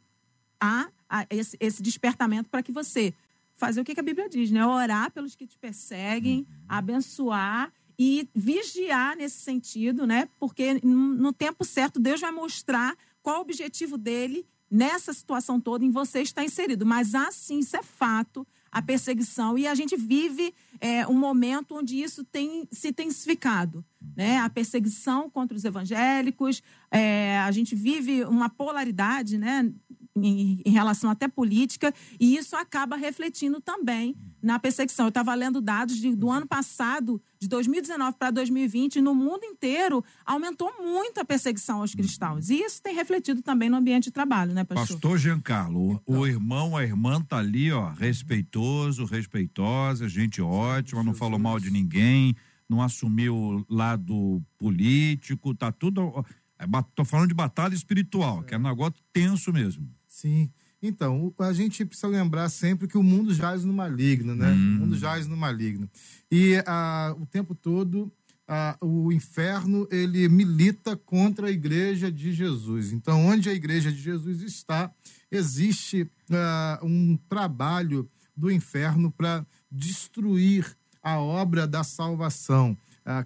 [0.60, 0.90] há,
[1.30, 3.14] esse, esse despertamento para que você
[3.54, 4.66] fazer o que, que a Bíblia diz, né?
[4.66, 10.28] Orar pelos que te perseguem, abençoar e vigiar nesse sentido, né?
[10.40, 15.86] Porque no no tempo certo Deus vai mostrar qual o objetivo dele nessa situação toda
[15.86, 16.86] em você está inserido.
[16.86, 19.58] Mas assim, isso é fato, a perseguição.
[19.58, 23.86] E a gente vive é, um momento onde isso tem se intensificado.
[24.16, 24.38] Né?
[24.40, 29.72] A perseguição contra os evangélicos, é, a gente vive uma polaridade né?
[30.18, 35.06] Em, em relação até política, e isso acaba refletindo também na perseguição.
[35.06, 40.04] Eu estava lendo dados de- do ano passado, de 2019 para 2020, no mundo inteiro,
[40.26, 42.50] aumentou muito a perseguição aos cristãos.
[42.50, 44.88] E isso tem refletido também no ambiente de trabalho, né, pastor?
[44.98, 51.14] Pastor Giancarlo, o, o irmão, a irmã tá ali, ó, respeitoso, respeitosa, gente ótima, não
[51.14, 52.36] falou mal de ninguém,
[52.70, 56.02] não assumiu lado político, tá tudo.
[56.02, 56.24] ó,
[56.58, 59.90] é, falando de batalha espiritual, que é um negócio tenso mesmo.
[60.16, 60.50] Sim.
[60.82, 64.50] Então, a gente precisa lembrar sempre que o mundo jaz no maligno, né?
[64.50, 65.90] O mundo jaz no maligno.
[66.32, 68.10] E ah, o tempo todo
[68.48, 72.94] ah, o inferno ele milita contra a igreja de Jesus.
[72.94, 74.90] Então, onde a igreja de Jesus está,
[75.30, 82.78] existe ah, um trabalho do inferno para destruir a obra da salvação.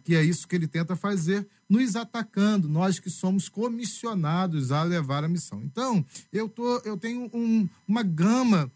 [0.03, 5.23] Que é isso que ele tenta fazer, nos atacando, nós que somos comissionados a levar
[5.23, 5.61] a missão.
[5.61, 6.03] Então,
[6.33, 8.71] eu, tô, eu tenho um- uma gama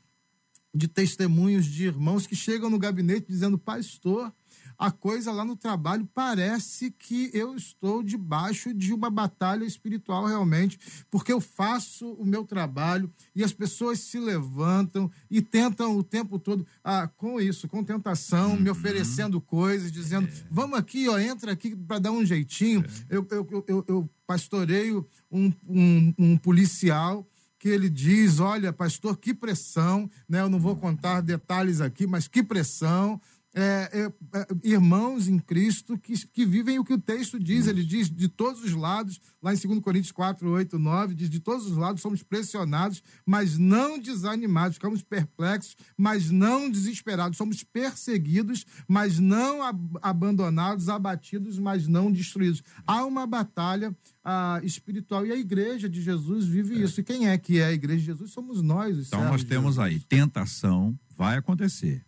[0.75, 4.31] de testemunhos de irmãos que chegam no gabinete dizendo, pastor,
[4.77, 10.79] a coisa lá no trabalho parece que eu estou debaixo de uma batalha espiritual realmente,
[11.09, 16.37] porque eu faço o meu trabalho e as pessoas se levantam e tentam o tempo
[16.39, 21.75] todo, ah, com isso, com tentação, me oferecendo coisas, dizendo, vamos aqui, ó, entra aqui
[21.75, 22.83] para dar um jeitinho.
[23.09, 27.27] Eu, eu, eu, eu, eu pastoreio um, um, um policial
[27.63, 30.41] que ele diz: olha, pastor, que pressão, né?
[30.41, 33.21] Eu não vou contar detalhes aqui, mas que pressão.
[33.55, 37.83] É, é, é, irmãos em Cristo que, que vivem o que o texto diz, ele
[37.83, 41.67] diz de todos os lados, lá em 2 Coríntios 4, 8, 9, diz: de todos
[41.67, 49.19] os lados somos pressionados, mas não desanimados, ficamos perplexos, mas não desesperados, somos perseguidos, mas
[49.19, 52.63] não ab- abandonados, abatidos, mas não destruídos.
[52.87, 57.01] Há uma batalha ah, espiritual e a igreja de Jesus vive isso.
[57.01, 58.31] E quem é que é a igreja de Jesus?
[58.31, 62.03] Somos nós, os Então nós temos aí tentação, vai acontecer.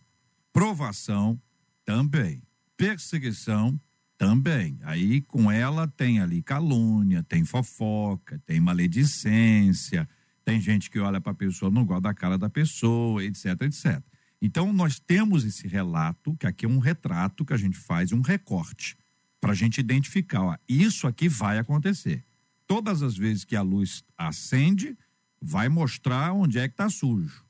[0.56, 1.38] Provação
[1.84, 2.42] também.
[2.78, 3.78] Perseguição
[4.16, 4.78] também.
[4.84, 10.08] Aí com ela tem ali calúnia, tem fofoca, tem maledicência,
[10.46, 14.02] tem gente que olha para a pessoa, não gosta da cara da pessoa, etc, etc.
[14.40, 18.22] Então, nós temos esse relato, que aqui é um retrato que a gente faz, um
[18.22, 18.96] recorte,
[19.38, 22.24] para a gente identificar, ó, isso aqui vai acontecer.
[22.66, 24.96] Todas as vezes que a luz acende,
[25.38, 27.44] vai mostrar onde é que está sujo.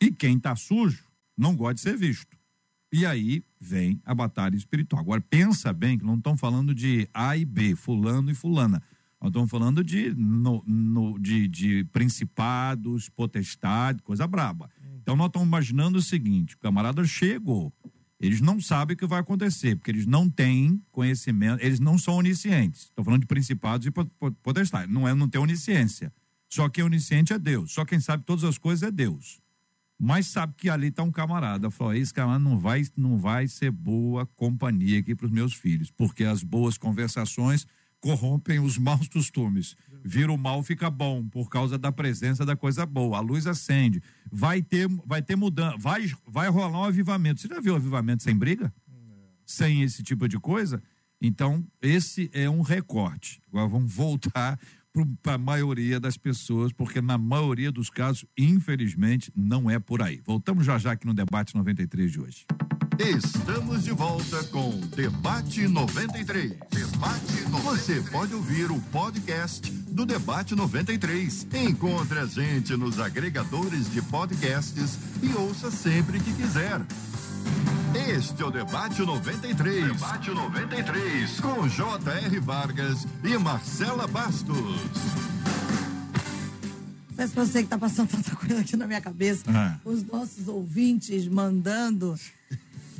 [0.00, 2.36] E quem está sujo não gosta de ser visto.
[2.92, 5.00] E aí vem a batalha espiritual.
[5.02, 8.80] Agora, pensa bem que não estão falando de A e B, fulano e fulana.
[9.20, 14.70] Nós estamos falando de, no, no- de, de principados, potestade, coisa braba.
[15.02, 17.72] Então, nós estamos imaginando o seguinte: o camarada chegou,
[18.20, 22.14] eles não sabem o que vai acontecer, porque eles não têm conhecimento, eles não são
[22.16, 22.82] oniscientes.
[22.82, 24.92] Estou falando de principados e po- po- potestade.
[24.92, 26.12] Não é não ter onisciência.
[26.48, 27.72] Só quem é onisciente é Deus.
[27.72, 29.40] Só quem sabe todas as coisas é Deus.
[30.04, 31.70] Mas sabe que ali está um camarada.
[31.70, 35.90] Falou: esse camarada não vai, não vai ser boa companhia aqui para os meus filhos,
[35.90, 37.66] porque as boas conversações
[38.00, 39.74] corrompem os maus costumes.
[40.04, 43.16] Vira o mal, fica bom, por causa da presença da coisa boa.
[43.16, 44.02] A luz acende.
[44.30, 47.40] Vai ter, vai ter mudança, vai, vai rolar um avivamento.
[47.40, 48.70] Você já viu avivamento sem briga?
[49.46, 50.82] Sem esse tipo de coisa?
[51.18, 53.40] Então, esse é um recorte.
[53.48, 54.60] Agora vamos voltar
[55.22, 60.20] para a maioria das pessoas, porque na maioria dos casos, infelizmente, não é por aí.
[60.24, 62.46] Voltamos já já aqui no debate 93 de hoje.
[62.98, 66.50] Estamos de volta com Debate 93.
[66.70, 67.64] Debate 93.
[67.64, 71.48] Você pode ouvir o podcast do Debate 93.
[71.54, 76.80] Encontre a gente nos agregadores de podcasts e ouça sempre que quiser.
[77.94, 79.92] Este é o Debate 93.
[79.92, 81.40] Debate 93.
[81.40, 82.40] Com J.R.
[82.40, 84.80] Vargas e Marcela Bastos.
[87.16, 89.44] Peço pra você que tá passando tanta coisa aqui na minha cabeça.
[89.48, 89.78] Ah.
[89.84, 92.18] Os nossos ouvintes mandando.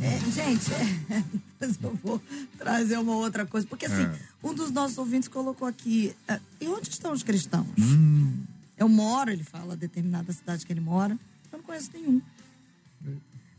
[0.01, 1.23] É, gente, é,
[1.61, 2.23] depois eu vou
[2.59, 3.67] trazer uma outra coisa.
[3.67, 4.19] Porque assim, É.
[4.43, 6.15] um dos nossos ouvintes colocou aqui.
[6.29, 7.67] ah, e onde estão os cristãos?
[7.79, 8.43] Hum.
[8.77, 11.19] Eu moro, ele fala, a determinada cidade que ele mora.
[11.53, 12.21] Eu não conheço nenhum.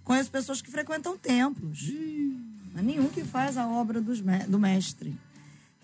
[0.05, 1.91] Conheço pessoas que frequentam templos.
[2.73, 5.17] Mas nenhum que faz a obra me- do mestre.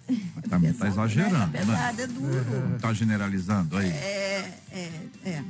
[0.08, 1.46] Tá, tá Pesado, exagerando, né?
[1.48, 1.60] né?
[1.60, 2.80] É pesado, é duro.
[2.80, 3.90] Tá generalizando aí.
[3.90, 4.92] É, é,
[5.26, 5.44] é,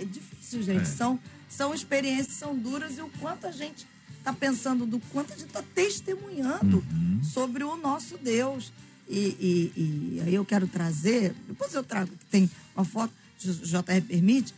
[0.00, 0.82] é difícil, gente.
[0.82, 0.84] É.
[0.84, 1.18] São,
[1.48, 3.86] são experiências, são duras e o quanto a gente
[4.18, 7.20] está pensando, do quanto a gente está testemunhando Uhum.
[7.24, 8.72] sobre o nosso Deus.
[9.08, 9.72] E, e-
[10.16, 14.54] e aí eu quero trazer, depois eu trago, que tem uma foto, JR permite,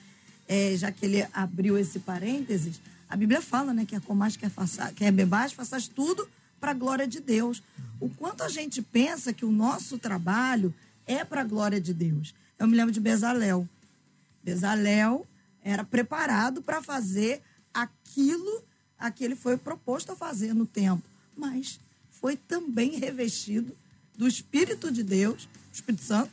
[0.49, 2.81] é, já que ele abriu esse parênteses,
[3.11, 6.29] a Bíblia fala, né, que é comais, quer, faça, quer bebais, faças tudo
[6.61, 7.61] para a glória de Deus.
[7.99, 10.73] O quanto a gente pensa que o nosso trabalho
[11.05, 12.33] é para a glória de Deus.
[12.57, 13.69] Eu me lembro de Bezalel.
[14.45, 15.27] Bezalel
[15.61, 17.43] era preparado para fazer
[17.75, 18.63] aquilo
[18.97, 21.03] a que ele foi proposto a fazer no tempo,
[21.37, 21.81] mas
[22.13, 23.77] foi também revestido
[24.17, 26.31] do Espírito de Deus, Espírito Santo,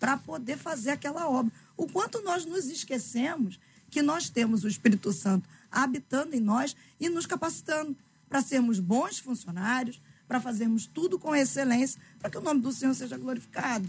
[0.00, 1.52] para poder fazer aquela obra.
[1.76, 3.58] O quanto nós nos esquecemos
[3.90, 5.46] que nós temos o Espírito Santo
[5.82, 7.96] habitando em nós e nos capacitando
[8.28, 12.94] para sermos bons funcionários, para fazermos tudo com excelência, para que o nome do Senhor
[12.94, 13.86] seja glorificado.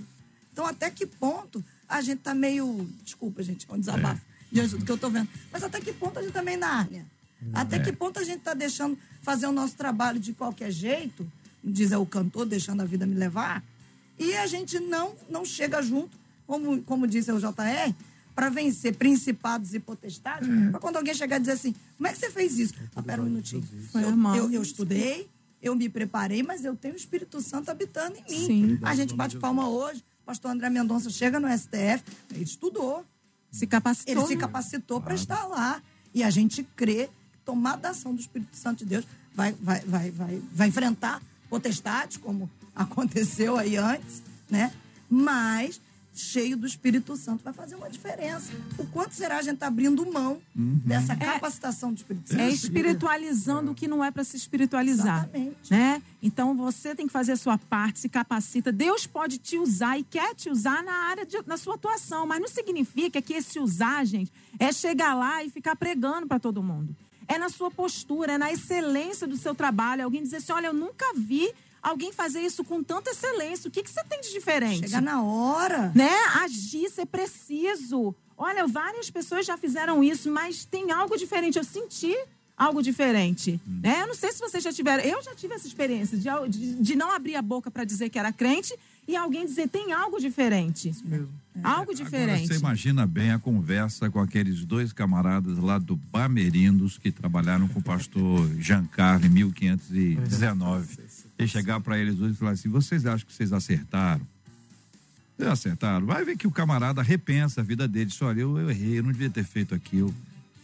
[0.52, 2.88] Então, até que ponto a gente está meio.
[3.04, 4.22] Desculpa, gente, é um desabafo
[4.52, 5.30] diante do que eu estou vendo.
[5.52, 7.06] Mas até que ponto a gente está meio na Nárnia?
[7.54, 11.30] Até que ponto a gente está deixando fazer o nosso trabalho de qualquer jeito,
[11.64, 13.64] diz é o cantor, deixando a vida me levar,
[14.18, 16.18] e a gente não, não chega junto,
[16.48, 17.94] como, como disse o JR,
[18.38, 22.20] para vencer principados e potestades, para quando alguém chegar e dizer assim, como é que
[22.20, 22.76] você fez isso?
[22.96, 23.68] Ah, pera um minutinho.
[23.92, 25.28] Foi Eu, eu, eu estudei,
[25.60, 28.46] eu me preparei, mas eu tenho o Espírito Santo habitando em mim.
[28.46, 28.80] Sim.
[28.84, 33.04] A gente bate palma hoje, o pastor André Mendonça chega no STF, ele estudou,
[33.50, 34.14] Se capacitou.
[34.14, 34.40] ele se né?
[34.40, 35.82] capacitou para estar lá.
[36.14, 39.80] E a gente crê que tomada a ação do Espírito Santo de Deus vai, vai,
[39.80, 44.72] vai, vai, vai enfrentar potestades, como aconteceu aí antes, né?
[45.10, 45.82] Mas
[46.20, 48.51] cheio do Espírito Santo vai fazer uma diferença.
[48.78, 52.41] O quanto será a gente tá abrindo mão dessa capacitação do Espírito Santo?
[52.41, 55.24] É espiritualizando o que não é para se espiritualizar.
[55.24, 55.72] Exatamente.
[55.72, 56.01] Né?
[56.22, 58.72] Então você tem que fazer a sua parte, se capacita.
[58.72, 62.39] Deus pode te usar e quer te usar na área de, na sua atuação, mas
[62.39, 66.95] não significa que esse usar, gente, é chegar lá e ficar pregando para todo mundo.
[67.28, 70.03] É na sua postura, é na excelência do seu trabalho.
[70.03, 71.51] Alguém dizer assim: olha, eu nunca vi
[71.90, 73.68] alguém fazer isso com tanta excelência.
[73.68, 74.82] O que, que você tem de diferente?
[74.82, 75.92] Chegar na hora.
[75.96, 76.10] né?
[76.44, 78.16] Agir, ser preciso.
[78.38, 81.58] Olha, várias pessoas já fizeram isso, mas tem algo diferente.
[81.58, 82.16] Eu senti
[82.58, 83.60] algo diferente.
[83.66, 84.02] Né?
[84.02, 85.04] Eu não sei se vocês já tiveram.
[85.04, 88.20] Eu já tive essa experiência de, de, de não abrir a boca para dizer que
[88.20, 88.74] era crente
[89.08, 90.91] e alguém dizer tem algo diferente.
[91.64, 92.47] Algo Agora diferente.
[92.47, 97.80] você imagina bem a conversa com aqueles dois camaradas lá do Bamerindos que trabalharam com
[97.80, 100.99] o pastor Giancarlo em 1519.
[101.39, 104.22] E chegar para eles hoje e falar assim: vocês acham que vocês acertaram?
[105.38, 106.05] Vocês acertaram?
[106.05, 108.05] Vai ver que o camarada repensa a vida dele.
[108.05, 110.14] Diz, olha, eu, eu errei, eu não devia ter feito aquilo.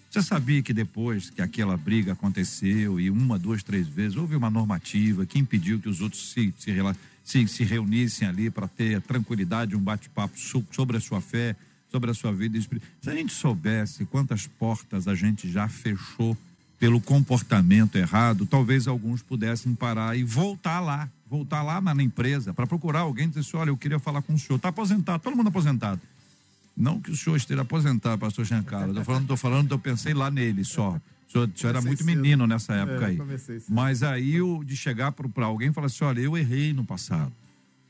[0.10, 4.50] Você sabia que depois que aquela briga aconteceu e uma, duas, três vezes, houve uma
[4.50, 9.02] normativa que impediu que os outros se, se, rela- se, se reunissem ali para ter
[9.02, 11.56] tranquilidade, um bate-papo so- sobre a sua fé,
[11.92, 12.92] sobre a sua vida espiritual.
[13.02, 16.38] Se a gente soubesse quantas portas a gente já fechou
[16.80, 22.68] pelo comportamento errado, talvez alguns pudessem parar e voltar lá, voltar lá na, empresa para
[22.68, 24.58] procurar alguém e dizer assim, olha, eu queria falar com o senhor.
[24.58, 26.02] Está aposentado, todo mundo aposentado.
[26.76, 28.90] Não que o senhor esteja aposentado, pastor Giancarlo.
[28.90, 31.00] Estou falando, tô falando, eu pensei lá nele só.
[31.34, 32.16] O senhor, o senhor era muito cedo.
[32.16, 33.18] menino nessa época É, aí.
[33.70, 37.32] Mas aí o de chegar para alguém e falar assim: olha, eu errei no passado.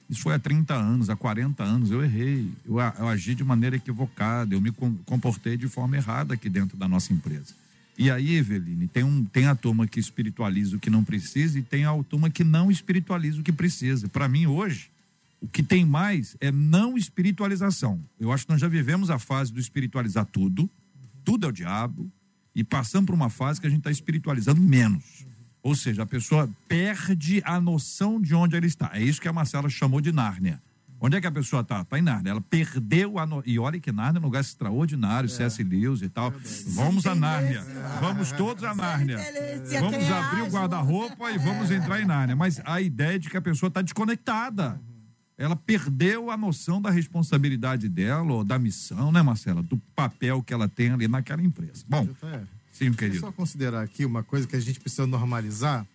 [0.09, 2.49] Isso foi há 30 anos, há 40 anos, eu errei.
[2.65, 6.77] Eu, eu agi de maneira equivocada, eu me com- comportei de forma errada aqui dentro
[6.77, 7.53] da nossa empresa.
[7.97, 11.61] E aí, Eveline, tem, um, tem a turma que espiritualiza o que não precisa e
[11.61, 14.07] tem a turma que não espiritualiza o que precisa.
[14.09, 14.89] Para mim, hoje,
[15.39, 17.99] o que tem mais é não espiritualização.
[18.19, 20.69] Eu acho que nós já vivemos a fase do espiritualizar tudo,
[21.23, 22.11] tudo é o diabo,
[22.55, 25.25] e passamos por uma fase que a gente está espiritualizando menos.
[25.61, 28.91] Ou seja, a pessoa perde a noção de onde ela está.
[28.93, 30.61] É isso que a Marcela chamou de Nárnia.
[30.99, 31.81] Onde é que a pessoa está?
[31.81, 32.31] Está em Nárnia.
[32.31, 33.25] Ela perdeu a.
[33.25, 33.43] No...
[33.45, 35.61] E olha que Nárnia é um lugar extraordinário, C.S.
[35.61, 36.33] Lewis e tal.
[36.67, 37.61] Vamos a Nárnia.
[37.99, 39.17] Vamos todos a Nárnia.
[39.81, 42.37] Vamos abrir o guarda-roupa e vamos entrar em Nárnia.
[42.37, 44.79] Mas a ideia é de que a pessoa está desconectada.
[45.37, 49.63] Ela perdeu a noção da responsabilidade dela, ou da missão, né, Marcela?
[49.63, 51.83] Do papel que ela tem ali naquela empresa.
[51.87, 52.39] Bom, É.
[52.71, 53.19] sim, Deixa eu querido.
[53.19, 55.85] só considerar aqui uma coisa que a gente precisa normalizar.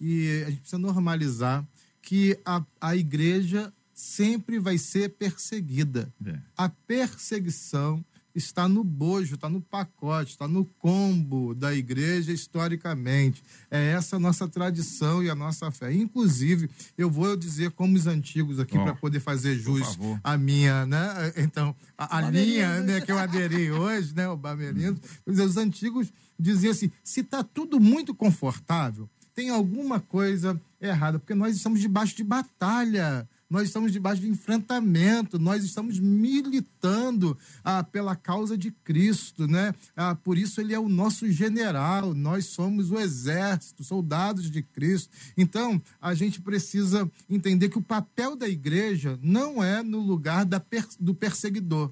[0.00, 1.64] E a gente precisa normalizar
[2.02, 6.08] que a, a igreja sempre vai ser perseguida.
[6.24, 6.36] É.
[6.56, 8.04] A perseguição
[8.38, 13.42] está no bojo, está no pacote, está no combo da igreja historicamente.
[13.70, 15.92] É essa a nossa tradição e a nossa fé.
[15.92, 20.86] Inclusive, eu vou dizer como os antigos aqui Ó, para poder fazer jus a minha,
[20.86, 21.32] né?
[21.36, 24.28] Então, a, a linha né, que eu aderi hoje, né?
[24.28, 25.00] O Bamerindos.
[25.24, 31.18] Quer dizer, Os antigos diziam assim: se está tudo muito confortável, tem alguma coisa errada,
[31.18, 33.28] porque nós estamos debaixo de batalha.
[33.50, 39.74] Nós estamos debaixo de enfrentamento, nós estamos militando ah, pela causa de Cristo, né?
[39.96, 45.10] Ah, por isso ele é o nosso general, nós somos o exército, soldados de Cristo.
[45.36, 50.60] Então, a gente precisa entender que o papel da igreja não é no lugar da
[50.60, 51.90] per- do perseguidor.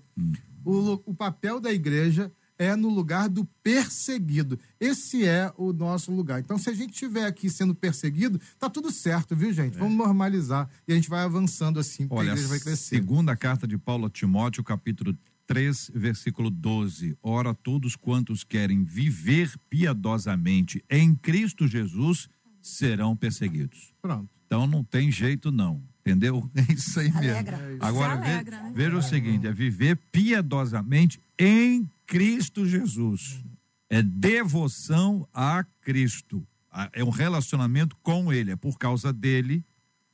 [0.64, 4.58] O, lu- o papel da igreja é no lugar do perseguido.
[4.80, 6.40] Esse é o nosso lugar.
[6.40, 9.76] Então, se a gente estiver aqui sendo perseguido, tá tudo certo, viu, gente?
[9.76, 12.96] Vamos normalizar e a gente vai avançando assim, porque Olha, a igreja vai crescer.
[12.96, 17.16] segunda carta de Paulo a Timóteo, capítulo 3, versículo 12.
[17.22, 22.28] Ora, todos quantos querem viver piedosamente em Cristo Jesus
[22.60, 23.92] serão perseguidos.
[24.02, 24.28] Pronto.
[24.46, 26.50] Então não tem jeito não, entendeu?
[26.68, 27.18] É isso aí mesmo.
[27.30, 27.60] Alegra.
[27.80, 28.72] Agora Se ve- alegra, né?
[28.74, 33.42] veja o seguinte, é viver piedosamente em Cristo Jesus.
[33.88, 36.46] É devoção a Cristo.
[36.92, 39.64] É um relacionamento com ele, é por causa dele,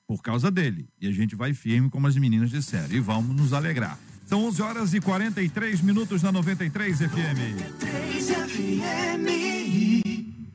[0.06, 0.88] por causa dele.
[1.00, 3.98] E a gente vai firme, como as meninas disseram, e vamos nos alegrar.
[4.26, 7.78] São 11 horas e 43 minutos na 93 FM.
[7.78, 9.26] 3 FM.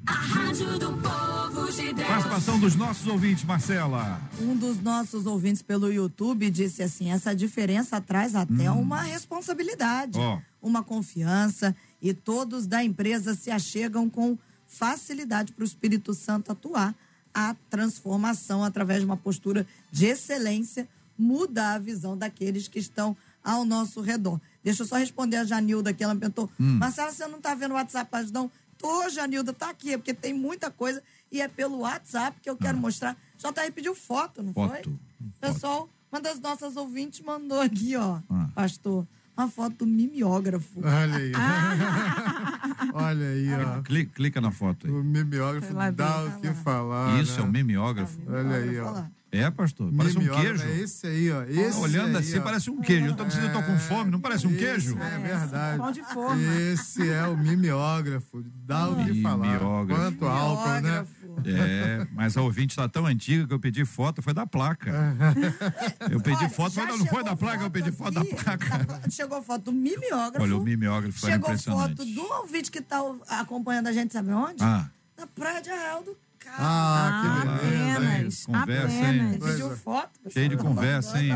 [0.08, 1.27] A rádio do povo.
[1.68, 4.22] Participação dos nossos ouvintes, Marcela.
[4.40, 10.40] Um dos nossos ouvintes pelo YouTube disse assim: essa diferença traz até uma responsabilidade, Ó.
[10.62, 16.96] uma confiança, e todos da empresa se achegam com facilidade para o Espírito Santo atuar.
[17.34, 20.88] A transformação através de uma postura de excelência
[21.18, 24.40] muda a visão daqueles que estão ao nosso redor.
[24.64, 27.72] Deixa eu só responder a Janilda aqui, ela me perguntou, Marcela, você não está vendo
[27.72, 28.50] o WhatsApp, não?
[28.78, 31.02] Tô, Janilda, tá aqui, é porque tem muita coisa
[31.32, 33.16] e é pelo WhatsApp que eu quero mostrar.
[33.38, 34.72] JR pediu foto, não Foto.
[34.84, 35.52] foi?
[35.52, 38.50] Pessoal, uma das nossas ouvintes mandou aqui, ó, Ah.
[38.56, 39.06] pastor,
[39.38, 40.80] uma foto do mimeógrafo.
[40.84, 41.32] Olha aí.
[42.94, 43.82] Olha aí, ó.
[43.84, 44.94] Clica, clica na foto aí.
[44.94, 47.22] O mimeógrafo lá dá o que falar.
[47.22, 47.40] Isso né?
[47.40, 48.18] é um mimeógrafo.
[48.28, 48.92] Olha aí, ó.
[48.92, 49.12] Lá.
[49.30, 49.92] É, pastor?
[49.96, 50.64] Parece um queijo.
[50.64, 51.44] É esse aí, ó.
[51.44, 52.42] Esse Olhando aí, assim, ó.
[52.42, 53.08] parece um queijo.
[53.08, 54.98] Eu tô dizendo, eu tô com fome, não parece um queijo?
[54.98, 55.78] É verdade.
[55.80, 56.42] Pão de forma.
[56.72, 58.44] Esse é o mimeógrafo.
[58.66, 59.60] Dá o que falar.
[59.86, 61.06] Quanto álcool, né?
[61.46, 64.92] É, mas a ouvinte está tão antiga que eu pedi foto, foi da placa.
[66.12, 68.36] Eu pedi Olha, foto, mas não foi chegou da placa, eu pedi foto da aqui,
[68.36, 68.78] placa.
[68.86, 70.42] da- chegou foto do mimeógrafo.
[70.44, 71.96] Olha, o mimeógrafo foi Chegou impressionante.
[71.98, 74.64] foto do ouvinte que tá acompanhando a gente, sabe onde?
[74.64, 76.04] Ah, Na Praia de Arraial
[76.58, 77.98] Ah, que beleza.
[77.98, 78.46] apenas.
[78.46, 79.06] Conversa, hein?
[79.06, 79.32] apenas.
[79.32, 79.76] Pediu Coisa.
[79.78, 80.10] foto?
[80.30, 81.32] cheio de conversa, hein?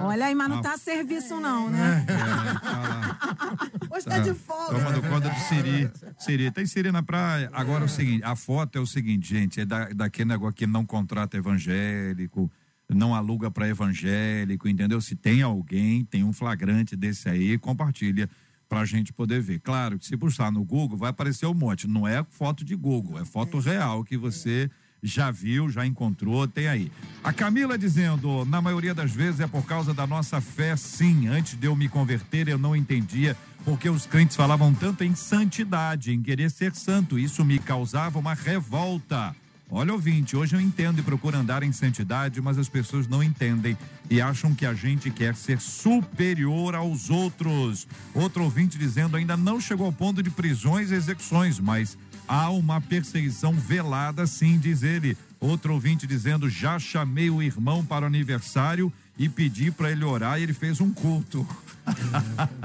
[0.00, 2.06] Olha aí, mas não tá a serviço, não, né?
[3.90, 4.78] Hoje tá de folga.
[4.78, 5.90] Tomando conta do Siri.
[6.18, 7.50] Siri, tem Siri na praia.
[7.52, 10.66] Agora é o seguinte, a foto é o seguinte, gente, é da, daquele negócio que
[10.66, 12.50] não contrata evangélico,
[12.88, 15.00] não aluga para evangélico, entendeu?
[15.00, 18.28] Se tem alguém, tem um flagrante desse aí, compartilha.
[18.68, 19.60] Pra gente poder ver.
[19.60, 21.86] Claro que se buscar no Google vai aparecer um monte.
[21.86, 24.70] Não é foto de Google, é foto real que você
[25.02, 26.90] já viu, já encontrou, tem aí.
[27.22, 31.28] A Camila dizendo, na maioria das vezes é por causa da nossa fé, sim.
[31.28, 36.12] Antes de eu me converter, eu não entendia porque os crentes falavam tanto em santidade,
[36.12, 37.18] em querer ser santo.
[37.18, 39.34] Isso me causava uma revolta.
[39.70, 43.76] Olha, ouvinte, hoje eu entendo e procuro andar em santidade, mas as pessoas não entendem
[44.10, 47.86] e acham que a gente quer ser superior aos outros.
[48.12, 51.96] Outro ouvinte dizendo ainda não chegou ao ponto de prisões e execuções, mas
[52.28, 55.16] há uma perseguição velada, sim, diz ele.
[55.40, 60.38] Outro ouvinte dizendo já chamei o irmão para o aniversário e pedi para ele orar
[60.38, 61.46] e ele fez um culto.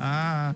[0.00, 0.54] Ah,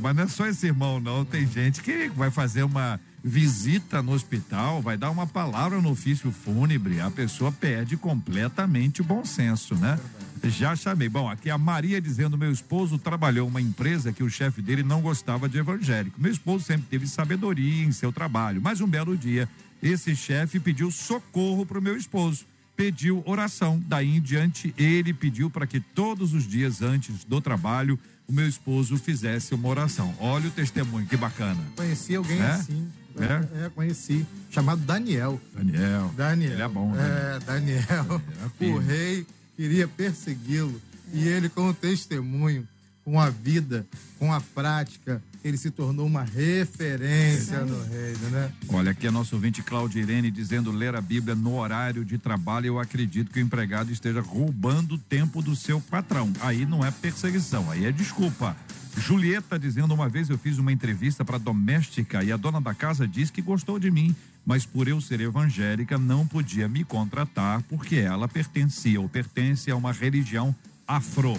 [0.00, 1.24] mas não é só esse irmão, não.
[1.24, 6.30] Tem gente que vai fazer uma visita no hospital, vai dar uma palavra no ofício
[6.32, 9.98] fúnebre, a pessoa perde completamente o bom senso, né?
[10.44, 11.08] Já chamei.
[11.08, 15.00] Bom, aqui a Maria dizendo: meu esposo trabalhou uma empresa que o chefe dele não
[15.00, 16.20] gostava de evangélico.
[16.20, 19.48] Meu esposo sempre teve sabedoria em seu trabalho, mas um belo dia,
[19.80, 22.44] esse chefe pediu socorro para o meu esposo.
[22.74, 23.80] Pediu oração.
[23.86, 27.96] Daí em diante, ele pediu para que todos os dias antes do trabalho
[28.26, 30.12] o meu esposo fizesse uma oração.
[30.18, 31.60] Olha o testemunho, que bacana.
[31.76, 32.50] Conheci alguém É?
[32.50, 32.88] assim.
[33.18, 33.66] É?
[33.66, 34.26] É, conheci.
[34.50, 35.40] Chamado Daniel.
[35.54, 36.12] Daniel.
[36.16, 36.52] Daniel.
[36.52, 37.02] Ele é bom, né?
[37.02, 38.22] É, Daniel.
[38.58, 38.74] firme.
[38.74, 40.80] o rei queria persegui-lo.
[41.12, 42.66] E ele, com o testemunho,
[43.04, 43.86] com a vida,
[44.18, 48.52] com a prática, ele se tornou uma referência no reino, né?
[48.68, 52.66] Olha, aqui é nosso ouvinte Cláudia Irene dizendo ler a Bíblia no horário de trabalho.
[52.66, 56.32] Eu acredito que o empregado esteja roubando o tempo do seu patrão.
[56.40, 58.56] Aí não é perseguição, aí é desculpa.
[58.96, 63.06] Julieta dizendo uma vez eu fiz uma entrevista para doméstica e a dona da casa
[63.08, 64.14] disse que gostou de mim,
[64.44, 69.76] mas por eu ser evangélica não podia me contratar porque ela pertencia ou pertence a
[69.76, 70.54] uma religião
[70.86, 71.36] afro.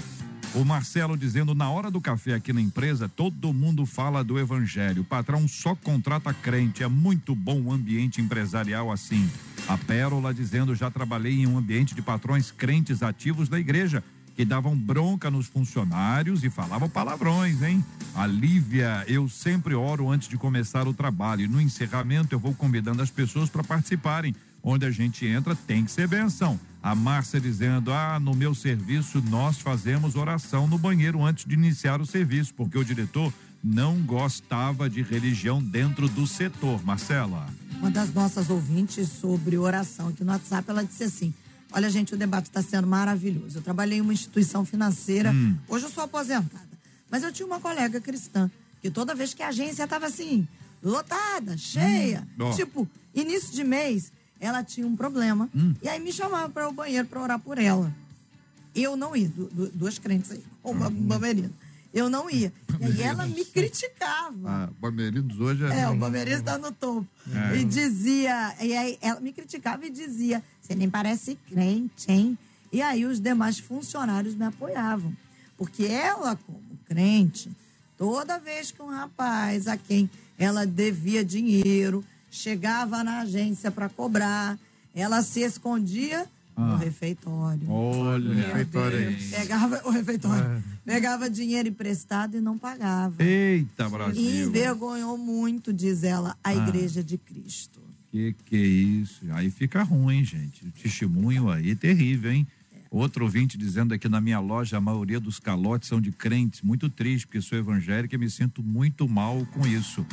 [0.56, 5.02] O Marcelo dizendo na hora do café aqui na empresa, todo mundo fala do evangelho.
[5.02, 6.84] O patrão só contrata crente.
[6.84, 9.28] É muito bom o ambiente empresarial assim.
[9.68, 14.04] A Pérola dizendo já trabalhei em um ambiente de patrões crentes ativos da igreja
[14.36, 17.84] que davam bronca nos funcionários e falavam palavrões, hein?
[18.16, 23.02] A Lívia, eu sempre oro antes de começar o trabalho no encerramento eu vou convidando
[23.02, 24.36] as pessoas para participarem.
[24.66, 26.58] Onde a gente entra tem que ser benção.
[26.82, 32.00] A Márcia dizendo: Ah, no meu serviço nós fazemos oração no banheiro antes de iniciar
[32.00, 36.84] o serviço, porque o diretor não gostava de religião dentro do setor.
[36.84, 37.48] Marcela.
[37.80, 41.34] Uma das nossas ouvintes sobre oração aqui no WhatsApp, ela disse assim:
[41.74, 43.58] Olha, gente, o debate está sendo maravilhoso.
[43.58, 45.56] Eu trabalhei em uma instituição financeira, Hum.
[45.68, 46.68] hoje eu sou aposentada.
[47.10, 48.50] Mas eu tinha uma colega cristã,
[48.82, 50.48] que toda vez que a agência estava assim,
[50.84, 55.50] lotada, cheia, Hum, tipo, início de mês, ela tinha um problema.
[55.56, 55.74] Hum.
[55.82, 57.92] E aí me chamava para o banheiro para orar por ela.
[58.76, 60.92] Eu não ia, du- du- duas crentes aí, uma Hum.
[61.94, 62.52] Eu não ia.
[62.80, 64.50] E aí ela me criticava.
[64.50, 67.08] Ah, Bamerinos hoje É, o Palmeirense está no topo.
[67.32, 67.58] É.
[67.58, 72.38] E dizia, e aí ela me criticava e dizia: você nem parece crente, hein?
[72.72, 75.16] E aí os demais funcionários me apoiavam.
[75.56, 77.52] Porque ela, como crente,
[77.96, 84.58] toda vez que um rapaz a quem ela devia dinheiro chegava na agência para cobrar,
[84.96, 86.28] ela se escondia
[86.58, 86.78] no Ah.
[86.78, 87.70] refeitório.
[87.70, 89.16] Olha, refeitório aí.
[89.30, 93.22] Pegava o refeitório, pegava dinheiro emprestado e não pagava.
[93.24, 94.48] Eita, E Brasil.
[94.48, 96.56] envergonhou muito, diz ela, a Ah.
[96.56, 97.82] igreja de Cristo.
[98.12, 99.26] Que que é isso?
[99.32, 100.66] Aí fica ruim, gente.
[100.68, 102.48] O testemunho aí é terrível, hein?
[102.92, 106.62] Outro ouvinte dizendo aqui na minha loja, a maioria dos calotes são de crentes.
[106.62, 110.06] Muito triste, porque sou evangélica e me sinto muito mal com isso.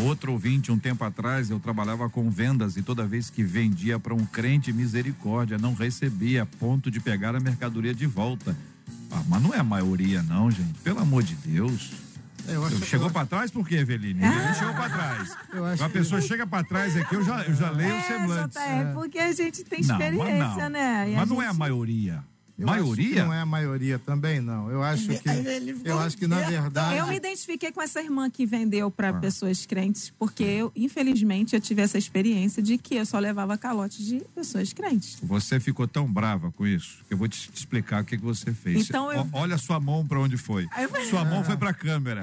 [0.00, 4.14] Outro ouvinte, um tempo atrás, eu trabalhava com vendas e toda vez que vendia para
[4.14, 8.56] um crente, misericórdia, não recebia, a ponto de pegar a mercadoria de volta.
[9.10, 10.78] Ah, mas não é a maioria, não, gente.
[10.82, 11.92] Pelo amor de Deus.
[12.48, 14.20] É, eu acho- Chegou eu- para trás por quê, Eveline?
[14.24, 15.36] Ele chegou para trás.
[15.80, 18.54] A que- pessoa chega para trás aqui, eu já, eu já leio o É, semblante.
[18.54, 20.70] JR, porque a gente tem Não, mas experiência, não.
[20.70, 21.10] né?
[21.12, 22.24] E Mas não é a gente- maioria.
[22.58, 23.24] Eu acho que maioria?
[23.24, 24.70] não é a maioria também, não.
[24.70, 25.22] Eu acho que.
[25.84, 26.96] Eu acho que, na verdade.
[26.96, 29.14] Eu me identifiquei com essa irmã que vendeu para Ah.
[29.14, 34.04] pessoas crentes, porque eu, infelizmente, eu tive essa experiência de que eu só levava calote
[34.04, 35.18] de pessoas crentes.
[35.22, 38.52] Você ficou tão brava com isso que eu vou te explicar o que, que você
[38.52, 38.88] fez.
[38.88, 40.68] Então eu- Olha a sua mão para onde foi.
[40.78, 42.22] Eu- Sua mão foi para a câmera.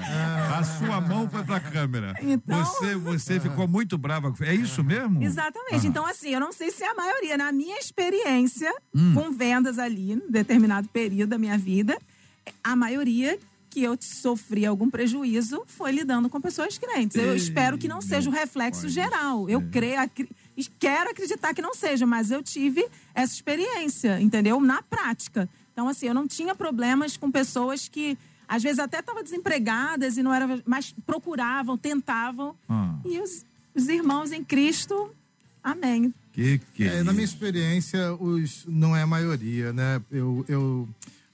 [0.56, 2.14] A sua mão foi para a câmera.
[2.22, 4.32] Então- Você, você ficou muito brava.
[4.40, 5.22] É isso mesmo?
[5.22, 5.86] Exatamente.
[5.86, 5.88] Ah.
[5.88, 7.36] Então, assim, eu não sei se é a maioria.
[7.36, 9.14] Na minha experiência, Hum.
[9.14, 11.98] com vendas ali, em determinado período da minha vida,
[12.62, 13.38] a maioria
[13.70, 17.16] que eu sofri algum prejuízo foi lidando com pessoas crentes.
[17.16, 19.48] Eu espero que não seja o reflexo geral.
[19.48, 19.70] Eu ser.
[19.70, 20.10] creio,
[20.78, 24.60] quero acreditar que não seja, mas eu tive essa experiência, entendeu?
[24.60, 25.48] Na prática.
[25.72, 28.18] Então, assim, eu não tinha problemas com pessoas que
[28.48, 32.56] às vezes até estavam desempregadas e não era, mas procuravam, tentavam.
[32.68, 32.96] Ah.
[33.04, 35.14] E os, os irmãos em Cristo,
[35.62, 36.12] amém.
[36.32, 40.00] Que que É, na minha experiência, os, não é a maioria, né?
[40.10, 40.88] Eu, eu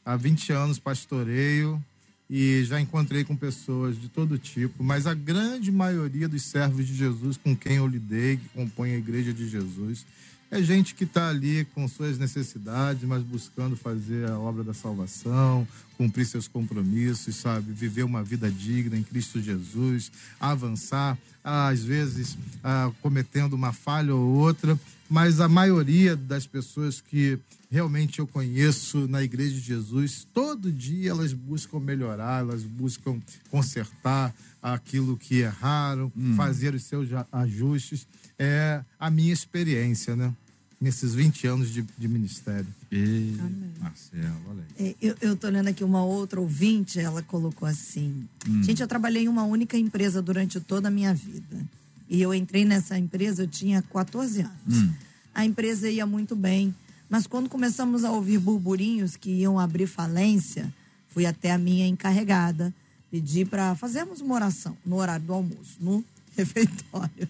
[0.04, 1.82] há 20 anos pastoreio
[2.28, 6.94] e já encontrei com pessoas de todo tipo, mas a grande maioria dos servos de
[6.94, 10.04] Jesus com quem eu lidei, que compõem a igreja de Jesus,
[10.50, 15.66] é gente que está ali com suas necessidades, mas buscando fazer a obra da salvação,
[15.96, 17.72] cumprir seus compromissos, sabe?
[17.72, 24.34] Viver uma vida digna em Cristo Jesus, avançar, às vezes ah, cometendo uma falha ou
[24.36, 24.78] outra,
[25.08, 27.38] mas a maioria das pessoas que
[27.76, 33.20] realmente eu conheço na Igreja de Jesus, todo dia elas buscam melhorar, elas buscam
[33.50, 38.06] consertar aquilo que erraram, fazer os seus ajustes.
[38.38, 40.32] É a minha experiência, né?
[40.80, 42.66] Nesses 20 anos de, de ministério.
[42.90, 43.36] E,
[43.78, 44.86] Marcelo, olha aí.
[44.88, 48.26] É, Eu, eu tô lendo aqui uma outra ouvinte, ela colocou assim:
[48.62, 51.62] Gente, eu trabalhei em uma única empresa durante toda a minha vida.
[52.08, 54.88] E eu entrei nessa empresa, eu tinha 14 anos.
[55.34, 56.74] A empresa ia muito bem,
[57.08, 60.72] mas quando começamos a ouvir burburinhos que iam abrir falência,
[61.08, 62.74] fui até a minha encarregada,
[63.10, 66.04] pedi para fazermos uma oração no horário do almoço, no
[66.36, 67.28] refeitório.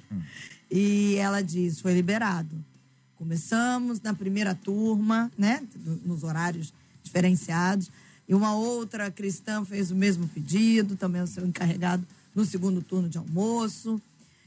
[0.70, 2.64] E ela diz: foi liberado.
[3.16, 5.62] Começamos na primeira turma, né?
[6.04, 6.72] Nos horários
[7.02, 7.90] diferenciados.
[8.28, 12.04] E uma outra cristã fez o mesmo pedido, também o seu encarregado,
[12.34, 14.00] no segundo turno de almoço.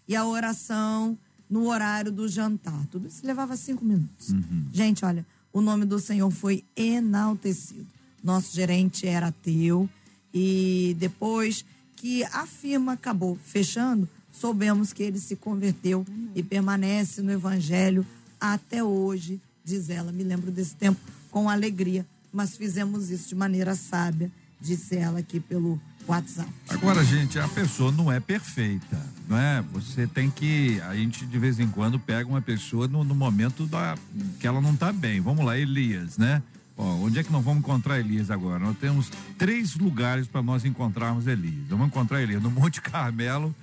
[0.07, 1.17] E a oração
[1.49, 2.85] no horário do jantar.
[2.91, 4.33] Tudo isso levava cinco minutos.
[4.71, 7.87] Gente, olha, o nome do Senhor foi enaltecido.
[8.23, 9.89] Nosso gerente era ateu.
[10.33, 17.31] E depois que a firma acabou fechando, soubemos que ele se converteu e permanece no
[17.31, 18.05] Evangelho
[18.39, 20.11] até hoje, diz ela.
[20.11, 20.99] Me lembro desse tempo
[21.31, 24.31] com alegria, mas fizemos isso de maneira sábia,
[24.61, 26.49] disse ela aqui pelo WhatsApp.
[26.69, 28.97] Agora, gente, a pessoa não é perfeita,
[29.29, 29.63] não é?
[29.73, 30.81] Você tem que.
[30.81, 33.95] A gente de vez em quando pega uma pessoa no, no momento da,
[34.39, 35.21] que ela não tá bem.
[35.21, 36.41] Vamos lá, Elias, né?
[36.75, 38.57] Ó, onde é que nós vamos encontrar Elias agora?
[38.57, 41.67] Nós temos três lugares para nós encontrarmos Elias.
[41.69, 43.53] Vamos encontrar Elias no Monte Carmelo,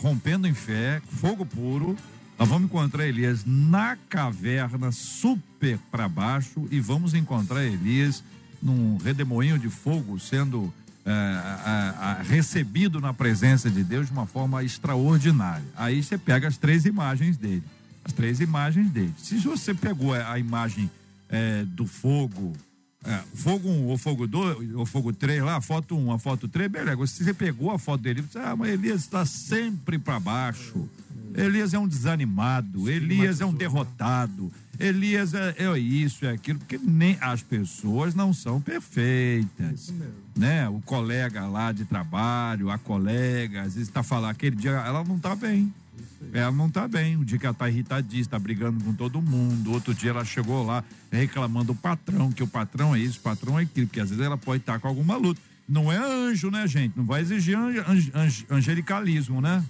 [0.00, 1.96] rompendo em fé, fogo puro.
[2.38, 8.22] Nós vamos encontrar Elias na caverna, super para baixo, e vamos encontrar Elias
[8.62, 10.72] num redemoinho de fogo, sendo
[11.04, 15.64] é, a- a- recebido na presença de Deus de uma forma extraordinária.
[15.76, 17.62] Aí você pega as três imagens dele.
[18.04, 19.14] As três imagens dele.
[19.18, 20.90] Se você pegou a, imagem
[21.28, 22.52] é, do fogo,
[23.04, 26.48] é, fogo 1 ou fogo 2, ou fogo 3 lá, a foto 1, a foto
[26.48, 27.06] 3, beleza.
[27.06, 30.88] Se você pegou a foto dele, você, ah, mas Elias está sempre para baixo.
[31.34, 36.78] Elias é um desanimado, Elias é um derrotado, Elias é, é isso, é aquilo, porque
[36.82, 39.92] nem as pessoas não são perfeitas.
[40.36, 40.68] Né?
[40.68, 45.16] O colega lá de trabalho, a colega, às vezes está falando, aquele dia ela não
[45.16, 45.72] está bem.
[46.32, 47.16] Ela não está bem.
[47.16, 49.72] Um dia que ela está irritadíssima, está brigando com todo mundo.
[49.72, 53.58] Outro dia ela chegou lá reclamando do patrão, que o patrão é isso, o patrão
[53.58, 55.40] é aquilo, porque às vezes ela pode estar com alguma luta.
[55.68, 56.96] Não é anjo, né, gente?
[56.96, 58.12] Não vai exigir ange-
[58.50, 59.64] angelicalismo, né?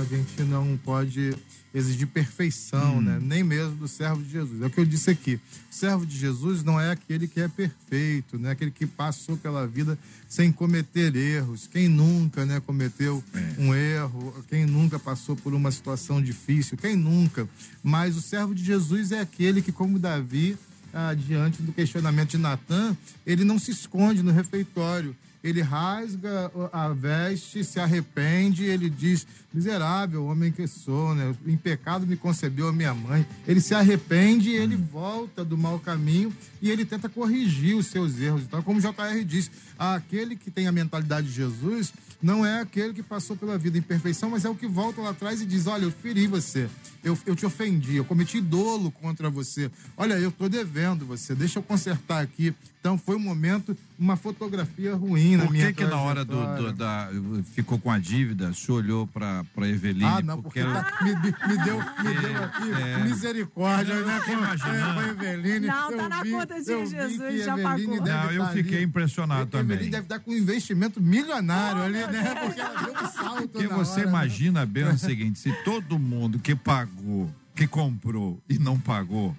[0.00, 1.34] A, gente não pode
[1.74, 3.18] exigir perfeição, né?
[3.20, 4.62] Nem mesmo do servo de Jesus.
[4.62, 5.40] É o que eu disse aqui.
[5.70, 8.50] O servo de Jesus não é aquele que é perfeito, né?
[8.50, 9.98] Aquele que passou pela vida
[10.28, 11.66] sem cometer erros.
[11.66, 13.22] Quem nunca, né, cometeu
[13.58, 14.34] um erro?
[14.48, 16.76] Quem nunca passou por uma situação difícil?
[16.76, 17.48] Quem nunca?
[17.82, 20.56] Mas o servo de Jesus é aquele que, como Davi,
[20.92, 22.96] ah, diante do questionamento de Natan,
[23.26, 25.14] ele não se esconde no refeitório.
[25.42, 31.34] Ele rasga a veste, se arrepende, ele diz: Miserável homem que sou, né?
[31.46, 33.26] Em pecado me concebeu a minha mãe.
[33.46, 38.42] Ele se arrepende, ele volta do mau caminho e ele tenta corrigir os seus erros.
[38.42, 42.92] Então, como o JR diz, aquele que tem a mentalidade de Jesus não é aquele
[42.92, 45.66] que passou pela vida em perfeição, mas é o que volta lá atrás e diz:
[45.68, 46.68] Olha, eu feri você,
[47.04, 49.70] eu, eu te ofendi, eu cometi dolo contra você.
[49.96, 52.52] Olha, eu tô devendo você, deixa eu consertar aqui.
[52.80, 56.56] Então foi um momento, uma fotografia ruim na Por minha que que na hora do,
[56.56, 57.08] do- da
[57.52, 60.04] ficou com a dívida, o senhor olhou para para Eveline?
[60.04, 63.04] Ah, não, porque, ela- tá- me, me- deu, me deu aqui é.
[63.04, 64.20] misericórdia, Eu né?
[64.24, 65.66] Com, a Eveline.
[65.66, 68.06] Não, tá Eu na vi- conta de vi Jesus, que já Eveline pagou.
[68.06, 68.84] Não, eu fiquei ali.
[68.86, 69.90] impressionado A Também.
[69.90, 72.34] deve estar com um investimento milionário ali, né?
[72.42, 74.08] Porque ela deu um salto Porque você hora, né?
[74.08, 79.36] imagina bem o seguinte: se todo mundo que pagou, que comprou e não pagou,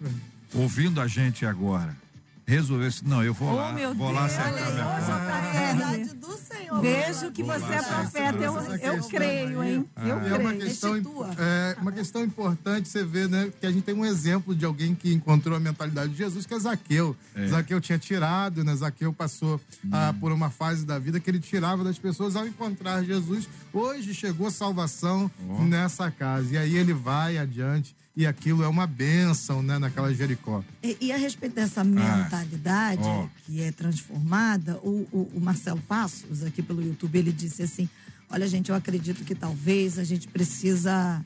[0.54, 1.96] ouvindo a gente agora,
[2.50, 4.34] resolvesse, não, eu vou Oh, lá, meu vou lá Deus.
[4.40, 5.12] acertar minha Olha aí, conta.
[5.12, 6.82] ô, A verdade do Senhor.
[6.82, 8.38] Vejo que você é profeta.
[8.44, 9.86] Eu, eu creio, hein?
[9.98, 10.60] Eu É uma creio.
[10.66, 11.30] questão, Restitua.
[11.38, 13.52] é uma questão importante você ver, né?
[13.60, 16.54] Que a gente tem um exemplo de alguém que encontrou a mentalidade de Jesus, que
[16.54, 17.16] é Zaqueu.
[17.48, 18.76] Zaqueu tinha tirado, né?
[18.76, 19.60] Zaqueu passou
[19.92, 23.48] ah, por uma fase da vida que ele tirava das pessoas ao encontrar Jesus.
[23.74, 25.30] Hoje chegou salvação
[25.68, 26.54] nessa casa.
[26.54, 27.96] E aí ele vai adiante.
[28.16, 29.78] E aquilo é uma bênção, né?
[29.80, 30.64] Naquela Jericó.
[30.84, 33.28] E, e a respeito dessa mentalidade Ó.
[33.46, 37.88] que é transformada, o, o- o Marcelo Passos, aqui pelo YouTube, ele disse assim:
[38.30, 41.24] Olha, gente, eu acredito que talvez a gente precisa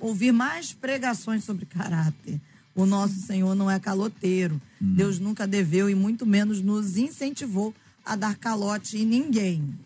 [0.00, 2.40] ouvir mais pregações sobre caráter.
[2.74, 4.60] O nosso Senhor não é caloteiro.
[4.80, 7.72] Deus nunca deveu e muito menos nos incentivou
[8.04, 9.78] a dar calote em ninguém.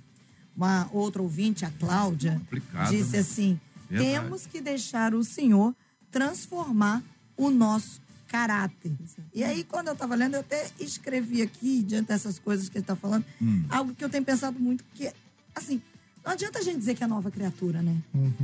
[0.57, 3.18] Uma outra ouvinte, a Cláudia, Complicado, disse né?
[3.18, 4.11] assim: Verdade.
[4.11, 5.74] temos que deixar o Senhor
[6.11, 7.02] transformar
[7.36, 8.92] o nosso caráter.
[9.34, 12.82] E aí, quando eu estava lendo, eu até escrevi aqui, diante dessas coisas que ele
[12.84, 13.64] está falando, Hum.
[13.68, 15.12] algo que eu tenho pensado muito, que,
[15.54, 15.80] assim,
[16.24, 17.96] não adianta a gente dizer que é nova criatura, né?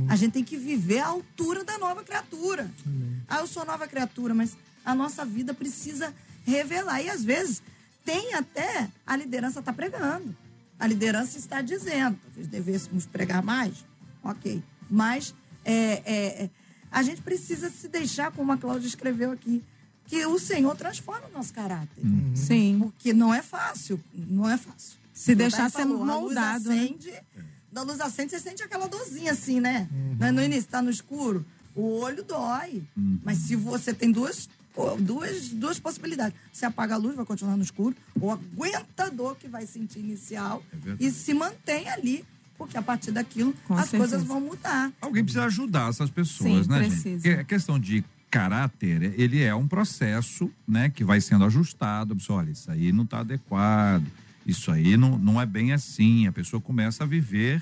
[0.07, 2.71] A gente tem que viver à altura da nova criatura.
[3.27, 4.55] Ah, eu sou nova criatura, mas
[4.85, 6.13] a nossa vida precisa
[6.45, 7.01] revelar.
[7.01, 7.61] E às vezes
[8.05, 10.33] tem até a liderança está pregando.
[10.83, 13.85] A liderança está dizendo, talvez devêssemos pregar mais,
[14.21, 14.61] ok.
[14.91, 16.49] Mas é, é, é,
[16.91, 19.63] a gente precisa se deixar, como a Cláudia escreveu aqui,
[20.07, 22.03] que o Senhor transforma o nosso caráter.
[22.35, 22.79] Sim.
[22.79, 24.97] Porque não é fácil, não é fácil.
[25.13, 26.81] Se deixar ser moldado, A né?
[26.81, 27.13] luz acende,
[27.71, 29.87] da luz acende, você sente aquela dorzinha assim, né?
[30.19, 30.31] Né?
[30.31, 32.83] No início, tá no escuro, o olho dói.
[33.23, 34.49] Mas se você tem duas,
[34.99, 36.37] duas, duas possibilidades.
[36.51, 39.99] Você apaga a luz, vai continuar no escuro, ou aguenta a dor que vai sentir
[39.99, 41.05] inicial verdade.
[41.05, 42.25] e se mantém ali.
[42.57, 43.97] Porque a partir daquilo, Com as certeza.
[43.97, 44.91] coisas vão mudar.
[45.01, 47.03] Alguém precisa ajudar essas pessoas, Sim, né, precisa.
[47.09, 47.21] gente?
[47.23, 52.13] Porque a questão de caráter, ele é um processo, né, que vai sendo ajustado.
[52.13, 54.05] A pessoa, olha, isso aí não está adequado,
[54.45, 56.27] isso aí não, não é bem assim.
[56.27, 57.61] A pessoa começa a viver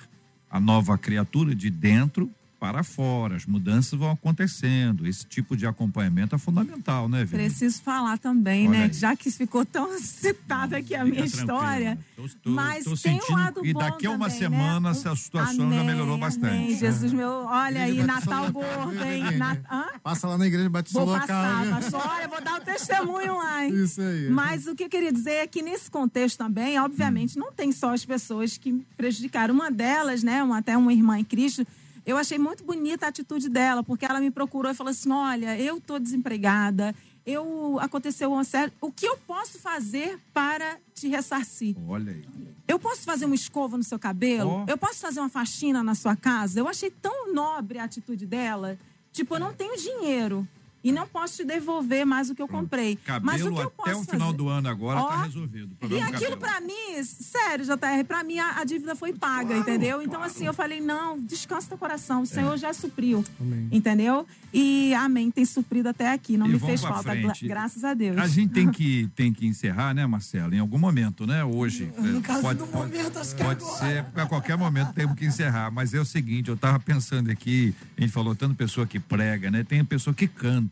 [0.49, 2.29] a nova criatura de dentro
[2.61, 3.35] para fora.
[3.37, 5.07] As mudanças vão acontecendo.
[5.07, 7.45] Esse tipo de acompanhamento é fundamental, né, Vini?
[7.45, 8.83] Preciso falar também, Olha né?
[8.85, 8.93] aí.
[8.93, 11.97] Já que ficou tão citada aqui a minha história.
[12.15, 14.95] Tô- tô- mas tô tem um lado E bom daqui a uma também, semana né?
[14.95, 16.53] essa situação já Amém, melhorou bastante.
[16.55, 16.77] amém.
[16.77, 19.37] Jesus, meu, olha aí, Natal Local, gordo, hein?
[19.37, 19.85] Na- Hã?
[20.03, 21.27] Passa lá na igreja Batista Vou Local.
[21.27, 22.01] passar, pastor.
[22.07, 23.73] Olha, vou dar o testemunho lá, hein?
[23.73, 24.29] Isso aí.
[24.29, 27.91] Mas o que eu queria dizer é que nesse contexto também, obviamente, não tem só
[27.91, 29.51] as pessoas que me prejudicaram.
[29.55, 31.65] Uma delas, né, uma, até uma irmã em Cristo,
[32.05, 35.59] eu achei muito bonita a atitude dela, porque ela me procurou e falou assim: olha,
[35.59, 36.95] eu tô desempregada,
[37.25, 38.71] eu aconteceu uma série.
[38.81, 41.75] O que eu posso fazer para te ressarcir?
[41.87, 42.23] Olha aí.
[42.67, 44.49] Eu posso fazer uma escova no seu cabelo?
[44.49, 44.65] Ó.
[44.67, 46.59] Eu posso fazer uma faxina na sua casa?
[46.59, 48.77] Eu achei tão nobre a atitude dela.
[49.11, 50.47] Tipo, eu não tenho dinheiro
[50.83, 52.97] e não posso te devolver mais o que eu comprei.
[53.21, 54.37] Mas o Cabelo que eu até posso o final fazer?
[54.37, 55.75] do ano agora Ó, tá resolvido.
[55.89, 56.37] E aquilo cabelo.
[56.37, 60.01] pra mim, sério, JR, pra mim a, a dívida foi paga, entendeu?
[60.01, 63.67] Então, assim, eu falei, não, descansa teu coração, o Senhor já supriu, Amém.
[63.71, 64.25] entendeu?
[64.53, 68.17] E amém, tem suprido até aqui, não E me fez falta, gra- graças a Deus.
[68.17, 70.53] A gente tem que, tem que encerrar, né, Marcelo?
[70.53, 71.43] Em algum momento, né?
[71.43, 71.91] Hoje.
[71.97, 73.79] No É, caso pode, do pode- momento, acho que Pode agora.
[73.79, 75.71] ser, a qualquer momento temos que encerrar.
[75.71, 79.49] Mas é o seguinte, eu estava pensando aqui, a gente falou tanto pessoa que prega,
[79.49, 79.63] né?
[79.63, 80.70] Tem pessoa que canta.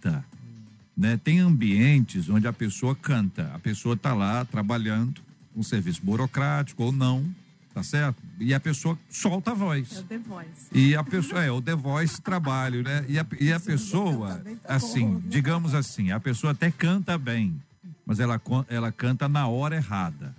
[0.95, 1.17] Né?
[1.23, 3.51] Tem ambientes onde a pessoa canta.
[3.53, 5.21] A pessoa está lá trabalhando,
[5.55, 7.25] um serviço burocrático ou não,
[7.73, 8.21] tá certo?
[8.39, 9.95] E a pessoa solta a voz.
[9.95, 10.67] É o The Voice.
[10.73, 13.05] E a pessoa, é, o The Voice trabalho, né?
[13.07, 17.61] E a, e a pessoa, assim, digamos assim, a pessoa até canta bem,
[18.05, 20.35] mas ela, ela canta na hora errada,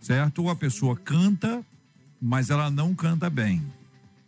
[0.00, 0.42] certo?
[0.42, 1.64] Ou a pessoa canta,
[2.20, 3.62] mas ela não canta bem.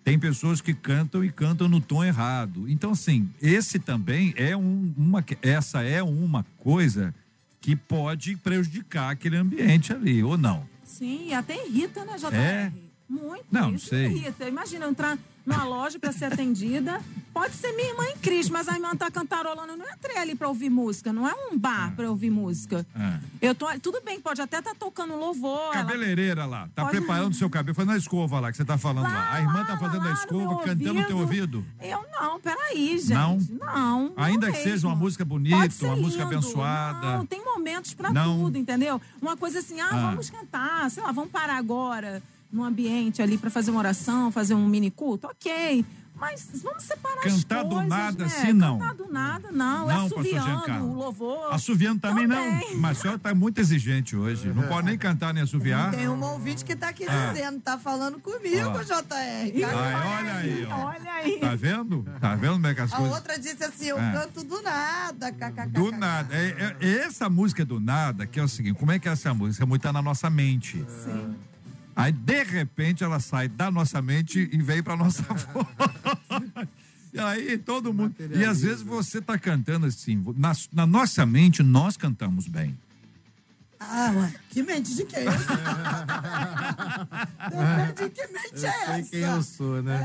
[0.06, 2.68] Tem pessoas que cantam e cantam no tom errado.
[2.68, 7.12] Então, assim, esse também é um, uma, essa é uma coisa
[7.60, 10.64] que pode prejudicar aquele ambiente ali, ou não?
[10.84, 12.34] Sim, até irrita, né, JR?
[12.36, 12.72] É?
[13.08, 13.46] Muito.
[13.50, 14.06] Não, isso sei.
[14.06, 14.48] irrita.
[14.48, 17.00] Imagina entrar numa loja pra ser atendida.
[17.32, 19.76] Pode ser minha irmã em Cristo, mas a irmã tá cantarolando.
[19.76, 22.84] Não entrei ali pra ouvir música, não é um bar pra ouvir música.
[22.98, 23.48] É.
[23.48, 25.60] Eu tô, tudo bem, pode até estar tocando louvor.
[25.66, 28.64] ela- Cabeleireira lá, tá Pode- preparando o seu cabelo, fazendo a escova lá que você
[28.64, 29.10] tá falando lá.
[29.12, 31.64] Lá, A irmã lá, tá fazendo lá a escova, cantando no teu ouvido.
[31.80, 33.12] Eu não, peraí, gente.
[33.12, 33.36] Não?
[33.50, 34.02] Não.
[34.08, 34.70] não Ainda que mesmo.
[34.70, 36.36] seja uma música bonita, uma música lindo.
[36.38, 37.18] abençoada.
[37.18, 38.38] Não, tem momentos pra Não.
[38.44, 38.98] tudo, entendeu?
[39.20, 40.10] Uma coisa assim, ah, Ah.
[40.10, 42.22] vamos cantar, sei lá, vamos parar agora
[42.52, 45.84] num ambiente ali pra fazer uma oração, fazer um mini culto, ok.
[46.18, 48.32] Mas vamos separar Cantar as do coisas, nada, né?
[48.34, 48.78] assim, não.
[48.78, 49.86] Cantar do nada, não.
[49.86, 50.56] Não, é pastor Giancarlo.
[50.56, 51.52] assoviando, o louvor.
[51.54, 52.72] Assoviando também, Também.
[52.72, 52.80] não.
[52.80, 54.48] Mas a senhora tá muito exigente hoje.
[54.48, 55.90] Não pode nem cantar nem assoviar.
[55.90, 57.32] Tem um ouvinte que tá aqui Ah.
[57.34, 58.82] dizendo, tá falando comigo, Ó.
[58.82, 59.62] JR.
[59.62, 60.84] Ai, olha aí, ó.
[60.86, 61.38] Olha aí.
[61.38, 62.06] Tá vendo?
[62.18, 63.14] Tá vendo como é que as A coisas.
[63.14, 64.12] outra disse assim, eu Ah.
[64.12, 65.66] canto do nada, kkk.
[65.68, 66.34] Do nada.
[66.34, 69.34] É, é- essa música do nada, que é o seguinte: como é que é essa
[69.34, 69.66] música?
[69.66, 70.82] Música tá na nossa mente.
[71.04, 71.36] Sim.
[71.96, 75.66] Aí, de repente, ela sai da nossa mente e vem pra nossa voz.
[77.10, 78.14] E aí, todo mundo.
[78.34, 82.76] E às vezes você tá cantando assim, na, na nossa mente, nós cantamos bem.
[83.78, 85.24] Ah, ué, que mente de quem?
[87.50, 89.10] Depende de que mente é Sei essa.
[89.10, 90.00] quem eu sou, né?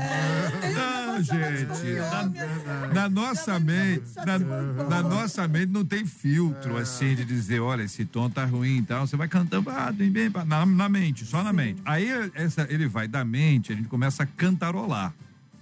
[0.74, 4.38] Não, gente, na, na nossa mente, na,
[4.84, 8.82] na nossa mente não tem filtro assim de dizer, olha, esse tom tá ruim e
[8.82, 9.06] tal.
[9.06, 11.80] Você vai cantando ah, tem bem, na, na mente, só na mente.
[11.84, 15.14] Aí essa, ele vai da mente, a gente começa a cantarolar.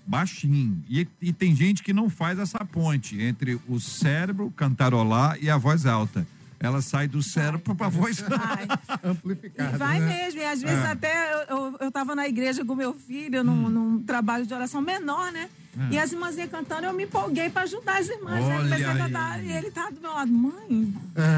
[0.06, 0.82] Baixinho.
[0.88, 5.56] E, e tem gente que não faz essa ponte entre o cérebro, cantarolar e a
[5.56, 6.26] voz alta.
[6.62, 8.68] Ela sai do cérebro pra voz Ai,
[9.02, 9.74] Amplificado.
[9.76, 10.06] E vai né?
[10.06, 10.88] mesmo, e às vezes É.
[10.88, 13.68] até eu, eu, eu tava na igreja com meu filho, num, Hum.
[13.70, 15.48] num trabalho de oração menor, né?
[15.90, 18.34] E as irmãzinhas cantando, eu me empolguei pra ajudar as irmãs.
[18.44, 19.46] Aí eu comecei a Olha cantar, aí.
[19.46, 20.94] e ele tá do meu lado, mãe,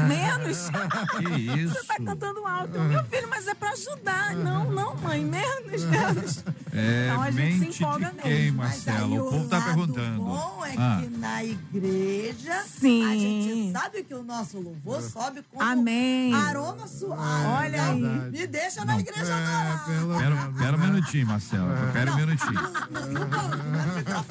[0.07, 0.69] menos.
[1.17, 1.73] Que isso?
[1.75, 2.75] Você tá cantando alto.
[2.75, 4.35] Eu, meu filho, mas é pra ajudar.
[4.35, 6.43] Não, não, mãe, menos, menos.
[6.73, 8.57] É, Então a gente se empolga quem, mesmo.
[8.57, 9.27] Mas aí Marcelo?
[9.27, 10.23] O povo tá lado perguntando.
[10.23, 10.99] bom é Ah.
[11.03, 13.05] que na igreja Sim.
[13.05, 16.33] a gente sabe que o nosso louvor sobe como Amém.
[16.33, 17.45] aroma suave.
[17.45, 18.31] Olha Então, aí.
[18.31, 19.85] Me deixa na igreja É, adorar.
[19.85, 21.67] pelo Pera, pera um minutinho, Marcelo.
[21.93, 22.53] Pera um minutinho.
[22.89, 24.22] No, no banco, no microfone.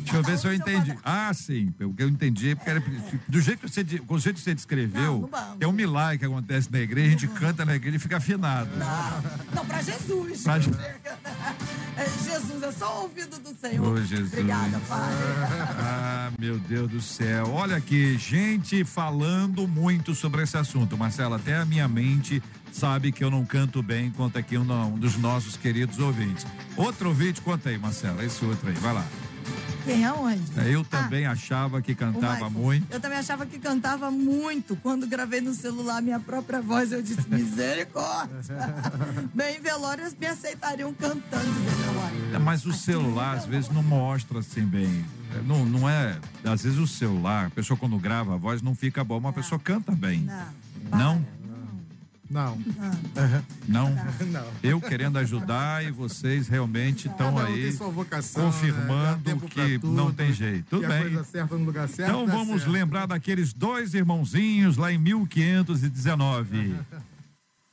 [0.00, 0.96] Deixa eu ver se eu entendi.
[1.04, 1.72] Ah, sim.
[1.80, 2.82] O que eu entendi é porque era,
[3.28, 6.70] do jeito que você, de- do jeito que você descreveu, é um milagre que acontece
[6.70, 8.68] na igreja, a gente canta na igreja e fica afinado.
[8.76, 9.22] Não,
[9.54, 10.42] não, pra Jesus.
[10.42, 10.70] Pra Je-
[11.96, 13.86] É, Jesus, é só o ouvido do Senhor.
[13.86, 14.32] Ô, Jesus.
[14.32, 15.12] Obrigada, Pai.
[15.78, 17.48] Ah, meu Deus do céu.
[17.52, 20.96] Olha aqui, gente falando muito sobre esse assunto.
[20.96, 22.42] Marcelo, até a minha mente
[22.72, 26.46] sabe que eu não canto bem, conta aqui um, um dos nossos queridos ouvintes.
[26.76, 29.06] Outro ouvinte, conta aí, Marcelo, esse outro aí, vai lá.
[29.84, 30.42] Quem é onde?
[30.70, 32.86] Eu também achava que cantava muito.
[32.92, 34.76] Eu também achava que cantava muito.
[34.76, 38.36] Quando gravei no celular minha própria voz, eu disse, misericórdia.
[39.34, 42.34] Bem, em velórios me aceitariam cantando velório.
[42.34, 45.04] É, Mas o celular às vezes não mostra assim bem.
[45.34, 46.18] É, Não, não é.
[46.44, 49.34] Às vezes o celular, a pessoa quando grava a voz não fica bom, mas a
[49.34, 50.20] pessoa canta bem.
[50.90, 50.98] Não.
[50.98, 51.26] Não?
[52.30, 52.56] Não,
[53.66, 53.90] Não?
[54.30, 54.46] não.
[54.62, 59.40] Eu querendo ajudar e vocês realmente estão um aí vocação, confirmando né?
[59.50, 60.64] Que tudo, não tem jeito.
[60.70, 61.02] Tudo a bem.
[61.02, 62.08] coisa certa no lugar certo.
[62.08, 62.70] Então vamos certo.
[62.70, 66.76] lembrar daqueles dois irmãozinhos lá em 1519.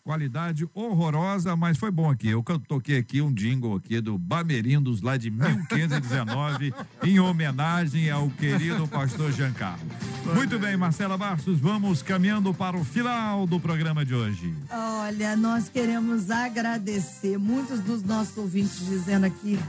[0.08, 2.30] Qualidade horrorosa, mas foi bom aqui.
[2.30, 8.88] Eu toquei aqui um jingle aqui do Bamerindos lá de 1519 em homenagem ao querido
[8.88, 9.86] pastor Giancarlo.
[10.34, 14.55] Muito bem, Marcela Bastos, vamos caminhando para o final do programa de hoje.
[14.72, 19.60] Olha, nós queremos agradecer muitos dos nossos ouvintes dizendo aqui.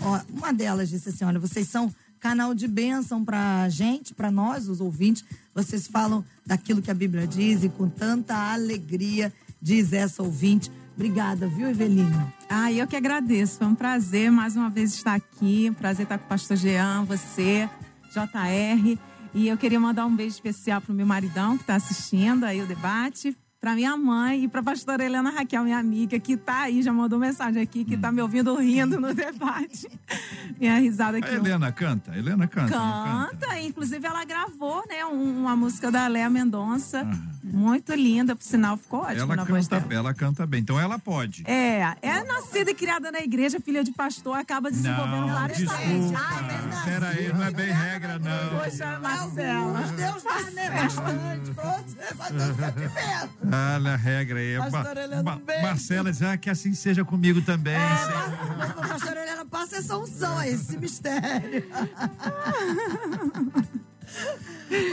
[0.00, 4.68] Ó, uma delas disse assim: olha, vocês são canal de bênção pra gente, pra nós,
[4.68, 5.24] os ouvintes.
[5.52, 10.70] Vocês falam daquilo que a Bíblia diz e com tanta alegria, diz essa ouvinte.
[10.94, 12.34] Obrigada, viu, Evelina?
[12.48, 13.58] Ah, eu que agradeço.
[13.58, 15.70] Foi um prazer mais uma vez estar aqui.
[15.78, 17.68] Prazer estar com o pastor Jean, você,
[18.12, 18.98] JR.
[19.34, 22.66] E eu queria mandar um beijo especial pro meu maridão que está assistindo aí o
[22.66, 23.36] debate.
[23.60, 27.18] Pra minha mãe e pra pastora Helena Raquel, minha amiga, que tá aí, já mandou
[27.18, 29.88] mensagem aqui, que tá me ouvindo rindo no debate.
[30.60, 31.28] Minha risada aqui.
[31.28, 32.76] A Helena canta, a Helena canta.
[32.76, 37.30] não Canta, inclusive ela gravou, né, um- uma música da Léa Mendonça, Aham.
[37.44, 40.00] muito linda, por sinal, ficou ótimo Ela na voz canta, dela.
[40.00, 41.44] ela canta bem, então ela pode.
[41.46, 45.82] É, é nascida e criada na igreja, filha de pastor, acaba desenvolvendo Não, vários desculpa.
[45.82, 46.84] talentos.
[46.84, 48.58] Peraí, não é bem regra, não.
[48.58, 49.80] Poxa, Marcela.
[49.82, 53.32] Deus né, pra você, mas não fica perto.
[53.50, 54.56] Olha a regra aí.
[54.70, 55.62] Pastor Helena, Ma- um.
[55.62, 57.76] Marcela diz, ah, que assim seja comigo também.
[57.78, 61.64] Mas, pastora Helena, passa essa unção aí, esse mistério.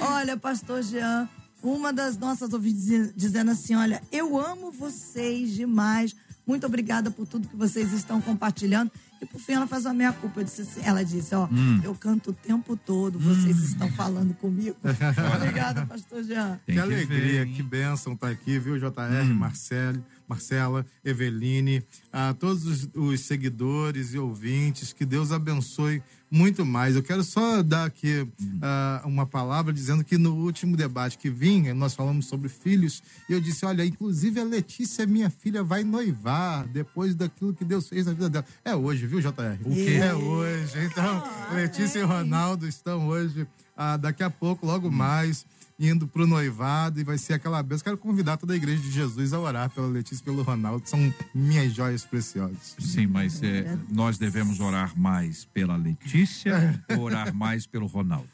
[0.01, 1.27] olha, pastor Jean,
[1.61, 6.15] uma das nossas ouvintes diz- dizendo assim: olha, eu amo vocês demais.
[6.47, 8.91] Muito obrigada por tudo que vocês estão compartilhando.
[9.21, 10.41] E por fim, ela faz a minha culpa.
[10.41, 11.79] Eu disse assim- ela disse: Ó, Hum.
[11.83, 14.75] eu canto o tempo todo, vocês estão falando comigo.
[15.35, 16.59] obrigada, pastor Jean.
[16.65, 19.33] Tem que que alegria, ver, que bênção tá aqui, viu, JR, Hum.
[19.33, 26.03] Marcelo, Marcela, Eveline, a todos os, os seguidores e ouvintes, que Deus abençoe
[26.35, 26.95] muito mais.
[26.95, 28.59] Eu quero só dar aqui Hum.
[28.61, 33.33] ah, uma palavra dizendo que no último debate que vinha, nós falamos sobre filhos, e
[33.33, 38.05] eu disse, olha, inclusive a Letícia, minha filha, vai noivar depois daquilo que Deus fez
[38.05, 38.45] na vida dela.
[38.63, 39.31] É hoje, viu, JR?
[39.63, 39.99] O quê?
[40.01, 40.73] É hoje.
[40.85, 41.23] Então,
[41.53, 45.45] Letícia e Ronaldo estão hoje, ah, daqui a pouco, logo mais,
[45.77, 47.83] indo pro noivado e vai ser aquela benção.
[47.83, 50.87] Quero convidar toda a igreja de Jesus a orar pela Letícia e pelo Ronaldo.
[50.87, 52.75] São minhas joias preciosas.
[52.79, 58.27] Sim, mas é, nós devemos orar mais pela Letícia ou orar mais pelo Ronaldo?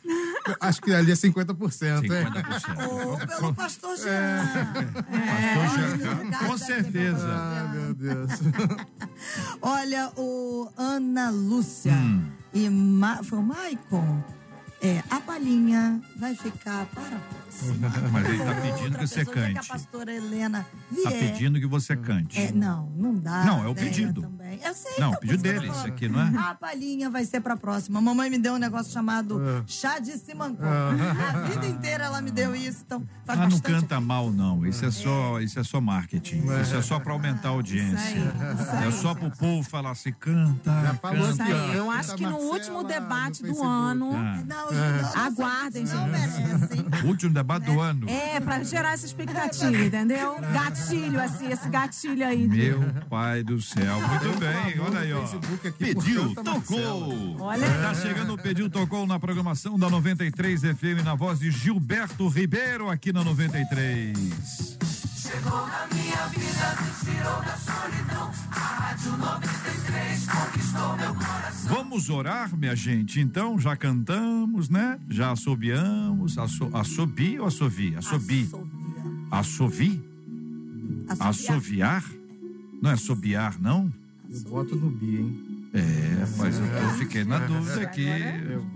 [0.60, 1.56] Acho que ali é 50%.
[1.56, 2.88] 50%.
[2.90, 4.44] Ou pelo pastor Jean.
[4.74, 7.28] Pastor Jean, lugar com certeza.
[7.30, 8.32] Ah, meu Deus.
[9.62, 12.26] Olha, o Ana Lúcia Hum.
[12.54, 14.24] e Ma, foi o Maicon.
[14.84, 17.90] É, a palhinha vai ficar para a próxima.
[18.12, 19.58] Mas ele tá Outra pedindo que você dia que cante.
[19.60, 21.04] a pastora Helena vier.
[21.04, 22.40] Tá pedindo que você cante.
[22.42, 23.46] É, não, não dá.
[23.46, 24.22] Não, é o pedido.
[24.24, 24.60] Também.
[24.66, 24.94] Eu sei.
[24.98, 26.34] Não, é pedido isso dele, isso aqui, não é?
[26.36, 28.00] A palhinha vai ser pra próxima.
[28.00, 29.64] A mamãe me deu um negócio chamado É.
[29.68, 30.66] chá de simancó.
[30.66, 34.66] A vida inteira ela me deu isso, então faz Ah, não canta mal, não.
[34.66, 36.42] Isso é só, isso é só marketing.
[36.60, 38.18] Isso é só pra aumentar a audiência.
[38.18, 41.44] Isso aí, É só pro povo falar assim, canta, Já falou Isso canta.
[41.54, 41.78] aí.
[41.78, 44.10] Eu Canta acho que no último debate do ano.
[44.16, 46.12] Ah, Não, não, não, Aguardem, não gente.
[46.12, 46.86] merecem.
[47.08, 48.10] último debate do ano.
[48.10, 50.36] É, pra gerar essa expectativa, entendeu?
[50.54, 52.48] Gatilho, assim, esse gatilho aí.
[52.48, 54.00] Meu pai do céu.
[54.00, 55.26] Muito bem, olha aí, ó.
[55.78, 57.38] Pediu, tocou.
[57.40, 57.68] Olha.
[57.68, 62.90] Tá chegando o Pediu, tocou na programação da 93 FM na voz de Gilberto Ribeiro
[62.90, 64.91] aqui na 93.
[65.16, 68.32] Chegou na minha vida, me tirou da solidão.
[68.52, 71.76] A Rádio 93 conquistou meu coração.
[71.76, 73.20] Vamos orar, minha gente.
[73.20, 75.00] Então, já cantamos, né?
[75.10, 76.38] Já assobiamos.
[76.38, 77.96] Asso, assobi ou assovi?
[77.96, 78.50] Assobi.
[79.32, 80.04] Assovi?
[81.10, 81.30] Assoviar.
[81.30, 82.06] Assoviar?
[82.82, 83.92] Não é assobiar, não?
[84.30, 85.52] Eu voto no Bi, hein?
[85.74, 88.06] É, mas eu, eu fiquei na dúvida aqui.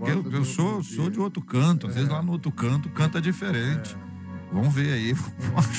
[0.06, 1.86] Eu, eu sou, sou de outro canto.
[1.86, 3.96] Às vezes lá no outro canto canta diferente.
[4.52, 5.14] Vamos ver aí.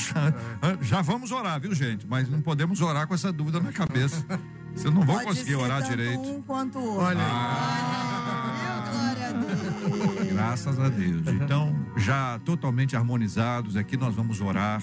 [0.82, 2.06] Já vamos orar, viu, gente?
[2.06, 4.24] Mas não podemos orar com essa dúvida na cabeça.
[4.74, 6.20] Vocês não vão Pode conseguir ser orar tanto direito.
[6.20, 7.04] um quanto o outro.
[7.06, 7.98] Olha aí.
[8.52, 10.32] Olha, glória a Deus.
[10.32, 11.26] Graças a Deus.
[11.26, 14.82] Então, já totalmente harmonizados aqui, nós vamos orar.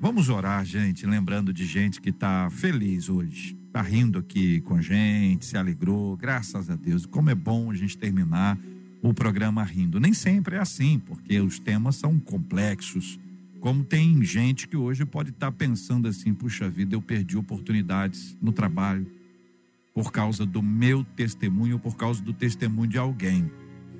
[0.00, 3.58] Vamos orar, gente, lembrando de gente que está feliz hoje.
[3.66, 6.16] Está rindo aqui com a gente, se alegrou.
[6.16, 7.04] Graças a Deus.
[7.04, 8.58] Como é bom a gente terminar
[9.02, 10.00] o programa rindo.
[10.00, 13.18] Nem sempre é assim, porque os temas são complexos.
[13.60, 18.52] Como tem gente que hoje pode estar pensando assim: puxa vida, eu perdi oportunidades no
[18.52, 19.06] trabalho
[19.94, 23.50] por causa do meu testemunho, ou por causa do testemunho de alguém.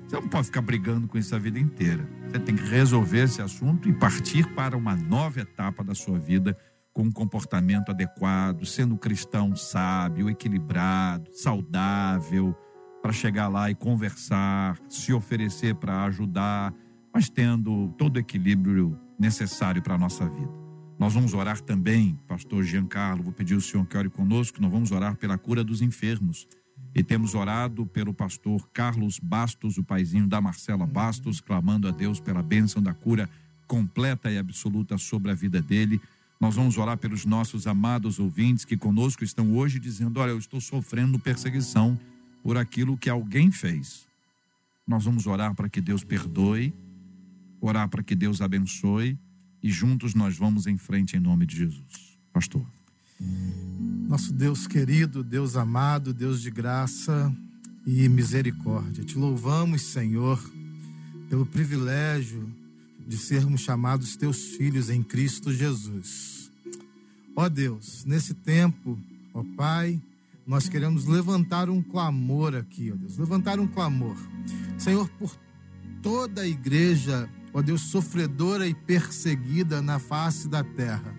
[0.07, 2.07] Você não pode ficar brigando com isso a vida inteira.
[2.27, 6.57] Você tem que resolver esse assunto e partir para uma nova etapa da sua vida
[6.93, 12.55] com um comportamento adequado, sendo cristão sábio, equilibrado, saudável,
[13.01, 16.73] para chegar lá e conversar, se oferecer para ajudar,
[17.13, 20.51] mas tendo todo o equilíbrio necessário para a nossa vida.
[20.97, 24.91] Nós vamos orar também, pastor Giancarlo, vou pedir ao senhor que ore conosco, nós vamos
[24.91, 26.47] orar pela cura dos enfermos.
[26.93, 32.19] E temos orado pelo pastor Carlos Bastos, o paizinho da Marcela Bastos, clamando a Deus
[32.19, 33.29] pela bênção da cura
[33.67, 36.01] completa e absoluta sobre a vida dele.
[36.39, 40.59] Nós vamos orar pelos nossos amados ouvintes que conosco estão hoje dizendo: Olha, eu estou
[40.59, 41.97] sofrendo perseguição
[42.43, 44.07] por aquilo que alguém fez.
[44.87, 46.73] Nós vamos orar para que Deus perdoe,
[47.61, 49.17] orar para que Deus abençoe
[49.61, 52.17] e juntos nós vamos em frente em nome de Jesus.
[52.33, 52.65] Pastor.
[54.07, 57.35] Nosso Deus querido, Deus amado, Deus de graça
[57.85, 59.03] e misericórdia.
[59.03, 60.41] Te louvamos, Senhor,
[61.29, 62.49] pelo privilégio
[63.07, 66.51] de sermos chamados teus filhos em Cristo Jesus.
[67.35, 68.97] Ó Deus, nesse tempo,
[69.33, 69.99] ó Pai,
[70.49, 74.17] nós queremos levantar um clamor aqui, ó Deus, levantar um clamor.
[74.79, 75.37] Senhor, por
[76.01, 81.15] toda a igreja, ó Deus, sofredora e perseguida na face da terra.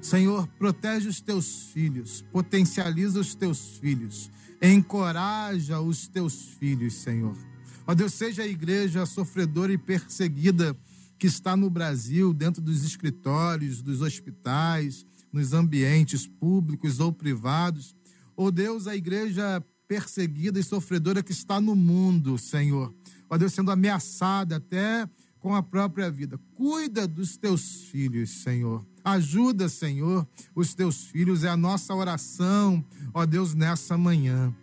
[0.00, 4.30] Senhor, protege os teus filhos, potencializa os teus filhos,
[4.62, 7.36] encoraja os teus filhos, Senhor.
[7.84, 10.76] Ó Deus, seja a igreja sofredora e perseguida
[11.18, 17.96] que está no Brasil, dentro dos escritórios, dos hospitais, nos ambientes públicos ou privados.
[18.42, 22.90] Ó Deus, a igreja perseguida e sofredora que está no mundo, Senhor.
[23.28, 25.06] Ó Deus, sendo ameaçada até
[25.40, 26.40] com a própria vida.
[26.54, 28.82] Cuida dos teus filhos, Senhor.
[29.04, 31.44] Ajuda, Senhor, os teus filhos.
[31.44, 32.82] É a nossa oração,
[33.12, 34.56] ó Deus, nessa manhã.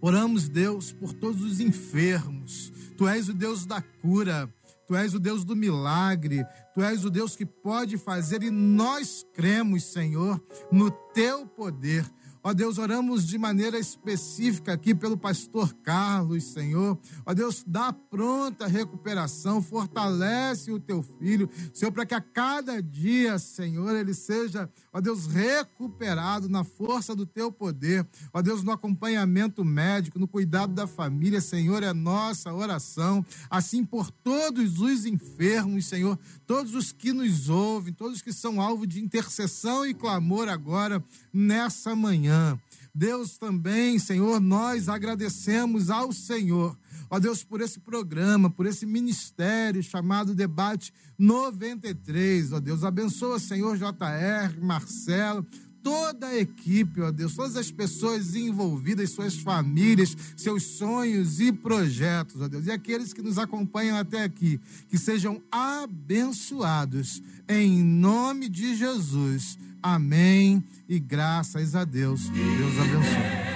[0.00, 2.72] Oramos, Deus, por todos os enfermos.
[2.98, 4.52] Tu és o Deus da cura.
[4.88, 6.44] Tu és o Deus do milagre.
[6.74, 12.04] Tu és o Deus que pode fazer e nós cremos, Senhor, no teu poder.
[12.44, 16.98] Ó Deus, oramos de maneira específica aqui pelo pastor Carlos, Senhor.
[17.24, 23.38] Ó Deus, dá pronta recuperação, fortalece o teu filho, Senhor, para que a cada dia,
[23.38, 28.06] Senhor, ele seja, ó Deus, recuperado na força do teu poder.
[28.32, 33.24] Ó Deus, no acompanhamento médico, no cuidado da família, Senhor, é nossa oração.
[33.48, 38.86] Assim por todos os enfermos, Senhor, todos os que nos ouvem, todos que são alvo
[38.86, 41.02] de intercessão e clamor agora
[41.32, 42.58] nessa manhã.
[42.94, 46.76] Deus também, Senhor, nós agradecemos ao Senhor.
[47.08, 52.52] Ó Deus, por esse programa, por esse ministério chamado Debate 93.
[52.52, 55.46] Ó Deus, abençoa, Senhor JR, Marcelo,
[55.82, 62.40] toda a equipe, ó Deus, todas as pessoas envolvidas, suas famílias, seus sonhos e projetos,
[62.40, 68.76] ó Deus, e aqueles que nos acompanham até aqui, que sejam abençoados em nome de
[68.76, 69.58] Jesus.
[69.82, 70.62] Amém.
[70.88, 72.28] E graças a Deus.
[72.28, 73.52] Deus abençoe.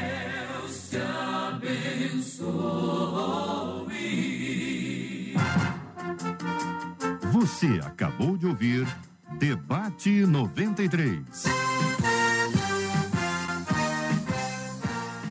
[7.32, 8.86] Você acabou de ouvir
[9.38, 11.44] Debate 93.